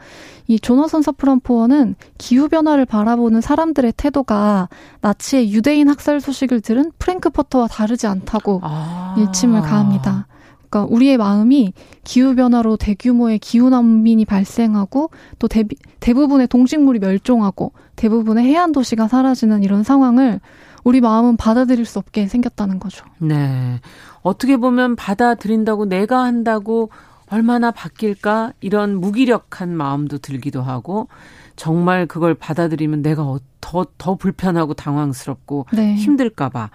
[0.48, 4.68] 이 조너선 서프란포어는 기후 변화를 바라보는 사람들의 태도가
[5.00, 9.14] 나치의 유대인 학살 소식을 들은 프랭크 포터와 다르지 않다고 아.
[9.18, 10.26] 일침을 가합니다.
[10.68, 11.72] 그러니까 우리의 마음이
[12.04, 15.64] 기후 변화로 대규모의 기후 난민이 발생하고 또 대,
[16.00, 20.40] 대부분의 동식물이 멸종하고 대부분의 해안 도시가 사라지는 이런 상황을
[20.84, 23.04] 우리 마음은 받아들일 수 없게 생겼다는 거죠.
[23.18, 23.80] 네.
[24.22, 26.90] 어떻게 보면 받아들인다고 내가 한다고
[27.30, 31.08] 얼마나 바뀔까 이런 무기력한 마음도 들기도 하고
[31.56, 33.22] 정말 그걸 받아들이면 내가
[33.60, 35.94] 더더 어, 더 불편하고 당황스럽고 네.
[35.94, 36.70] 힘들까 봐.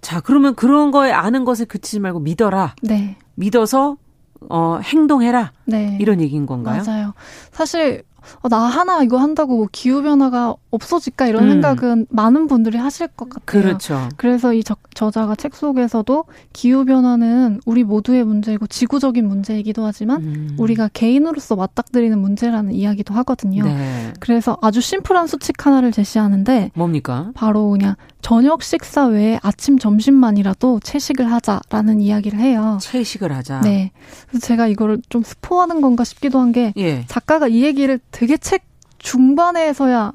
[0.00, 2.74] 자 그러면 그런 거에 아는 것에 그치지 말고 믿어라.
[2.82, 3.16] 네.
[3.34, 3.96] 믿어서
[4.48, 5.52] 어 행동해라.
[5.64, 5.98] 네.
[6.00, 6.82] 이런 얘기인 건가요?
[6.86, 7.14] 맞아요.
[7.50, 8.04] 사실
[8.40, 11.50] 어, 나 하나 이거 한다고 뭐 기후 변화가 없어질까 이런 음.
[11.50, 13.62] 생각은 많은 분들이 하실 것 같아요.
[13.62, 14.08] 그렇죠.
[14.16, 20.56] 그래서 이 저, 저자가 책 속에서도 기후 변화는 우리 모두의 문제이고 지구적인 문제이기도 하지만 음.
[20.58, 23.64] 우리가 개인으로서 맞닥뜨리는 문제라는 이야기도 하거든요.
[23.64, 24.12] 네.
[24.20, 27.30] 그래서 아주 심플한 수칙 하나를 제시하는데 뭡니까?
[27.34, 32.78] 바로 그냥 저녁 식사 외에 아침 점심만이라도 채식을 하자라는 이야기를 해요.
[32.80, 33.60] 채식을 하자.
[33.60, 33.92] 네.
[34.28, 37.04] 그래서 제가 이거를 좀 스포하는 건가 싶기도 한게 예.
[37.06, 38.62] 작가가 이 얘기를 되게 책
[38.96, 40.12] 중반에서야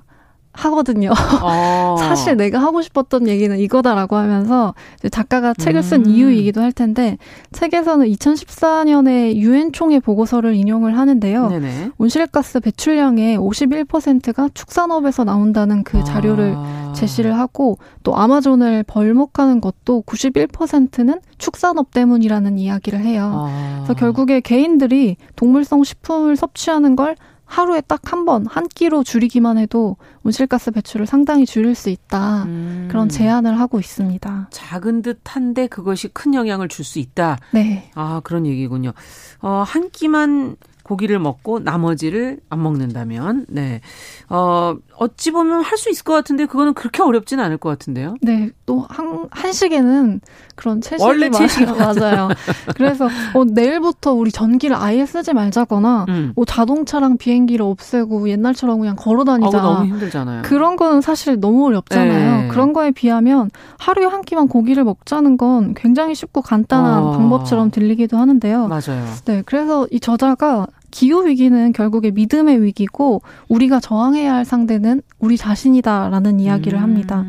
[0.53, 1.11] 하거든요.
[1.43, 1.95] 어.
[2.01, 4.73] 사실 내가 하고 싶었던 얘기는 이거다라고 하면서
[5.11, 6.09] 작가가 책을 쓴 음.
[6.09, 7.17] 이유이기도 할 텐데
[7.51, 11.49] 책에서는 2014년에 유엔 총회 보고서를 인용을 하는데요.
[11.49, 11.91] 네네.
[11.99, 16.93] 온실가스 배출량의 51%가 축산업에서 나온다는 그 자료를 아.
[16.95, 23.47] 제시를 하고 또 아마존을 벌목하는 것도 91%는 축산업 때문이라는 이야기를 해요.
[23.47, 23.83] 아.
[23.83, 27.15] 그래서 결국에 개인들이 동물성 식품을 섭취하는 걸
[27.51, 32.43] 하루에 딱 한 번, 한 끼로 줄이기만 해도 온실가스 배출을 상당히 줄일 수 있다.
[32.43, 32.87] 음.
[32.89, 34.47] 그런 제안을 하고 있습니다.
[34.51, 37.37] 작은 듯 한데 그것이 큰 영향을 줄 수 있다.
[37.51, 37.91] 네.
[37.93, 38.93] 아, 그런 얘기군요.
[39.41, 43.81] 어, 한 끼만 고기를 먹고 나머지를 안 먹는다면, 네.
[44.29, 48.13] 어, 어찌 보면 할 수 있을 것 같은데 그거는 그렇게 어렵지는 않을 것 같은데요.
[48.21, 50.21] 네, 또 한, 한식에는
[50.55, 52.29] 그런 채식이 원래 채식 맞아요.
[52.75, 56.33] 그래서 어, 내일부터 우리 전기를 아예 쓰지 말자거나 음.
[56.35, 59.57] 뭐 자동차랑 비행기를 없애고 옛날처럼 그냥 걸어 다니자.
[59.57, 60.43] 어, 너무 힘들잖아요.
[60.43, 62.41] 그런 거는 사실 너무 어렵잖아요.
[62.43, 62.47] 네.
[62.49, 63.49] 그런 거에 비하면
[63.79, 67.11] 하루에 한 끼만 고기를 먹자는 건 굉장히 쉽고 간단한 어.
[67.13, 68.67] 방법처럼 들리기도 하는데요.
[68.67, 69.03] 맞아요.
[69.25, 76.39] 네, 그래서 이 저자가 기후 위기는 결국에 믿음의 위기고 우리가 저항해야 할 상대는 우리 자신이다라는
[76.39, 76.83] 이야기를 음.
[76.83, 77.25] 합니다.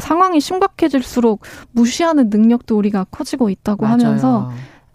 [0.00, 1.40] 상황이 심각해질수록
[1.72, 3.98] 무시하는 능력도 우리가 커지고 있다고 맞아요.
[3.98, 4.50] 하면서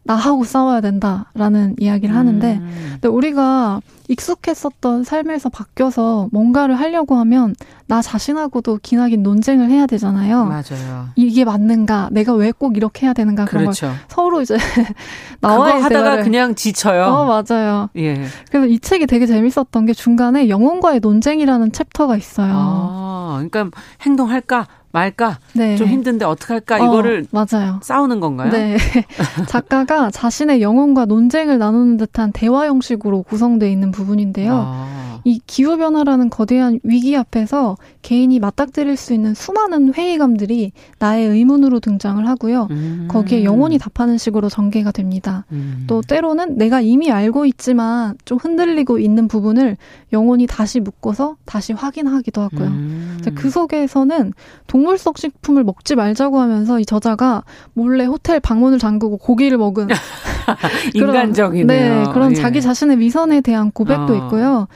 [0.06, 2.90] 나하고 싸워야 된다라는 이야기를 하는데 음.
[2.94, 3.80] 근데 우리가
[4.10, 7.56] 익숙했었던 삶에서 바뀌어서 뭔가를 하려고 하면
[7.88, 10.46] 나 자신하고도 기나긴 논쟁을 해야 되잖아요.
[10.46, 11.08] 맞아요.
[11.16, 12.10] 이게 맞는가?
[12.12, 13.46] 내가 왜 꼭 이렇게 해야 되는가?
[13.46, 13.88] 그런 그렇죠.
[13.88, 14.58] 걸 서로 이제
[15.42, 16.24] 나와의 그거 하다가 대화를.
[16.24, 17.04] 그냥 지쳐요.
[17.06, 17.90] 어, 맞아요.
[17.96, 18.26] 예.
[18.52, 22.54] 그래서 이 책이 되게 재밌었던 게 중간에 영혼과의 논쟁이라는 챕터가 있어요.
[22.56, 24.68] 아, 그러니까 행동할까?
[24.94, 25.40] 말까?
[25.54, 25.76] 네.
[25.76, 26.76] 좀 힘든데 어떡할까?
[26.76, 27.80] 어, 이거를 맞아요.
[27.82, 28.52] 싸우는 건가요?
[28.52, 28.78] 네.
[29.50, 34.54] 작가가 자신의 영혼과 논쟁을 나누는 듯한 대화 형식으로 구성되어 있는 부분인데요.
[34.54, 35.04] 아.
[35.26, 42.68] 이 기후변화라는 거대한 위기 앞에서 개인이 맞닥뜨릴 수 있는 수많은 회의감들이 나의 의문으로 등장을 하고요.
[42.72, 43.08] 음.
[43.10, 45.46] 거기에 영혼이 답하는 식으로 전개가 됩니다.
[45.52, 45.86] 음.
[45.88, 49.78] 또 때로는 내가 이미 알고 있지만 좀 흔들리고 있는 부분을
[50.14, 52.68] 영혼이 다시 묶어서 다시 확인하기도 하고요.
[52.68, 53.20] 음.
[53.36, 54.34] 그 속에서는
[54.68, 57.44] 동물성 식품을 먹지 말자고 하면서 이 저자가
[57.74, 59.88] 몰래 호텔 방문을 잠그고 고기를 먹은
[60.94, 62.06] 인간적이네요.
[62.06, 62.36] 네, 그런 예.
[62.36, 64.16] 자기 자신의 위선에 대한 고백도 어.
[64.18, 64.68] 있고요.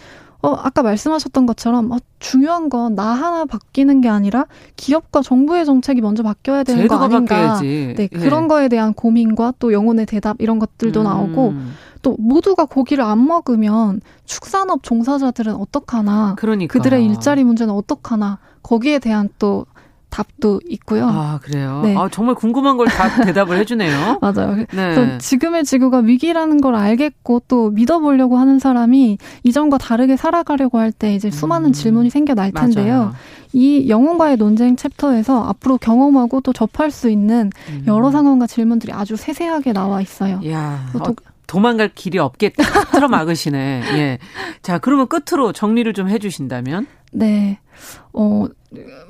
[0.44, 6.00] 어, 아까 말씀하셨던 것처럼 어, 중요한 건 나 하나 바뀌는 게 아니라 기업과 정부의 정책이
[6.02, 7.36] 먼저 바뀌어야 되는 거 아닌가.
[7.36, 7.94] 바뀌어야지.
[7.98, 8.18] 네, 예.
[8.18, 11.04] 그런 거에 대한 고민과 또 영혼의 대답 이런 것들도 음.
[11.04, 11.54] 나오고
[12.02, 16.36] 또 모두가 고기를 안 먹으면 축산업 종사자들은 어떡하나.
[16.38, 16.72] 그러니까.
[16.74, 18.39] 그들의 일자리 문제는 어떡하나.
[18.64, 19.66] 거기에 대한 또
[20.10, 21.06] 답도 있고요.
[21.06, 21.82] 아, 그래요?
[21.84, 21.95] 네.
[21.98, 24.20] 아, 정말 궁금한 걸 다 대답을 해주네요.
[24.22, 24.56] 맞아요.
[24.56, 24.66] 네.
[24.72, 31.14] 그래서 지금의 지구가 위기라는 걸 알겠고 또 믿어보려고 하는 사람이 이전과 다르게 살아가려고 할 때
[31.14, 31.74] 이제 수많은 음.
[31.74, 32.93] 질문이 생겨날 텐데요.
[32.98, 33.14] 맞아요.
[33.54, 37.84] 이 영혼과의 논쟁 챕터에서 앞으로 경험하고 또 접할 수 있는 음.
[37.86, 40.39] 여러 상황과 질문들이 아주 세세하게 나와 있어요.
[40.50, 41.16] 야, 도,
[41.48, 42.56] 도망갈 길이 딱
[42.91, 43.82] 틀어 막으시네.
[43.93, 44.20] 예.
[44.62, 46.88] 자, 그러면 끝으로 정리를 좀 해주신다면?
[47.12, 47.60] 네.
[48.14, 48.45] 어,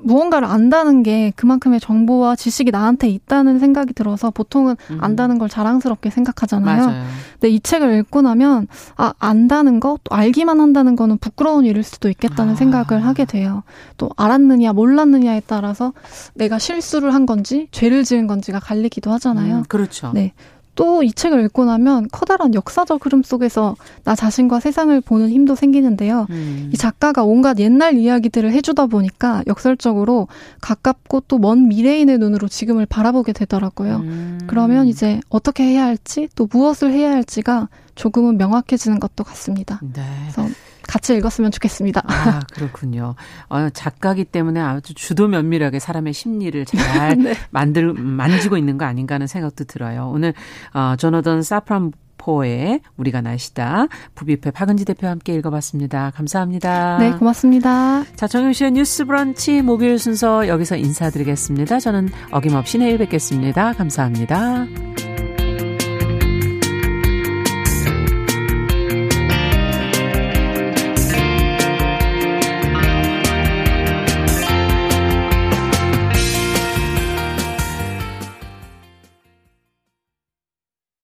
[0.03, 4.97] 무언가를 안다는 게 그만큼의 정보와 지식이 나한테 있다는 생각이 들어서 보통은 음.
[5.01, 6.85] 안다는 걸 자랑스럽게 생각하잖아요.
[6.85, 7.05] 맞아요.
[7.33, 8.67] 근데 이 책을 읽고 나면
[8.97, 12.55] 아 안다는 거, 또 알기만 한다는 거는 부끄러운 일일 수도 있겠다는 아.
[12.55, 13.63] 생각을 하게 돼요.
[13.97, 15.93] 또 알았느냐 몰랐느냐에 따라서
[16.35, 19.57] 내가 실수를 한 건지 죄를 지은 건지가 갈리기도 하잖아요.
[19.57, 20.11] 음, 그렇죠.
[20.13, 20.33] 네.
[20.77, 26.27] 또 이 책을 읽고 나면 커다란 역사적 흐름 속에서 나 자신과 세상을 보는 힘도 생기는데요.
[26.29, 26.69] 음.
[26.73, 30.27] 이 작가가 온갖 옛날 이야기들을 해주다 보니까 역설적으로
[30.61, 33.97] 가깝고 또 먼 미래인의 눈으로 지금을 바라보게 되더라고요.
[33.97, 34.39] 음.
[34.47, 39.79] 그러면 이제 어떻게 해야 할지 또 무엇을 해야 할지가 조금은 명확해지는 것도 같습니다.
[39.81, 40.03] 네.
[40.33, 40.47] 그래서
[40.87, 42.01] 같이 읽었으면 좋겠습니다.
[42.05, 43.15] 아, 그렇군요.
[43.49, 47.33] 어, 작가기 때문에 아주 주도 면밀하게 사람의 심리를 잘 네.
[47.51, 50.09] 만들, 만지고 있는 거 아닌가 하는 생각도 들어요.
[50.13, 50.33] 오늘,
[50.73, 53.87] 어, 조너던 사프란 포의 우리가 날씨다.
[54.15, 56.11] 부비페 박은지 대표와 함께 읽어봤습니다.
[56.15, 56.97] 감사합니다.
[56.97, 58.03] 네, 고맙습니다.
[58.15, 61.79] 자, 정영시의 뉴스 브런치 목요일 순서 여기서 인사드리겠습니다.
[61.79, 63.73] 저는 어김없이 내일 뵙겠습니다.
[63.73, 65.06] 감사합니다.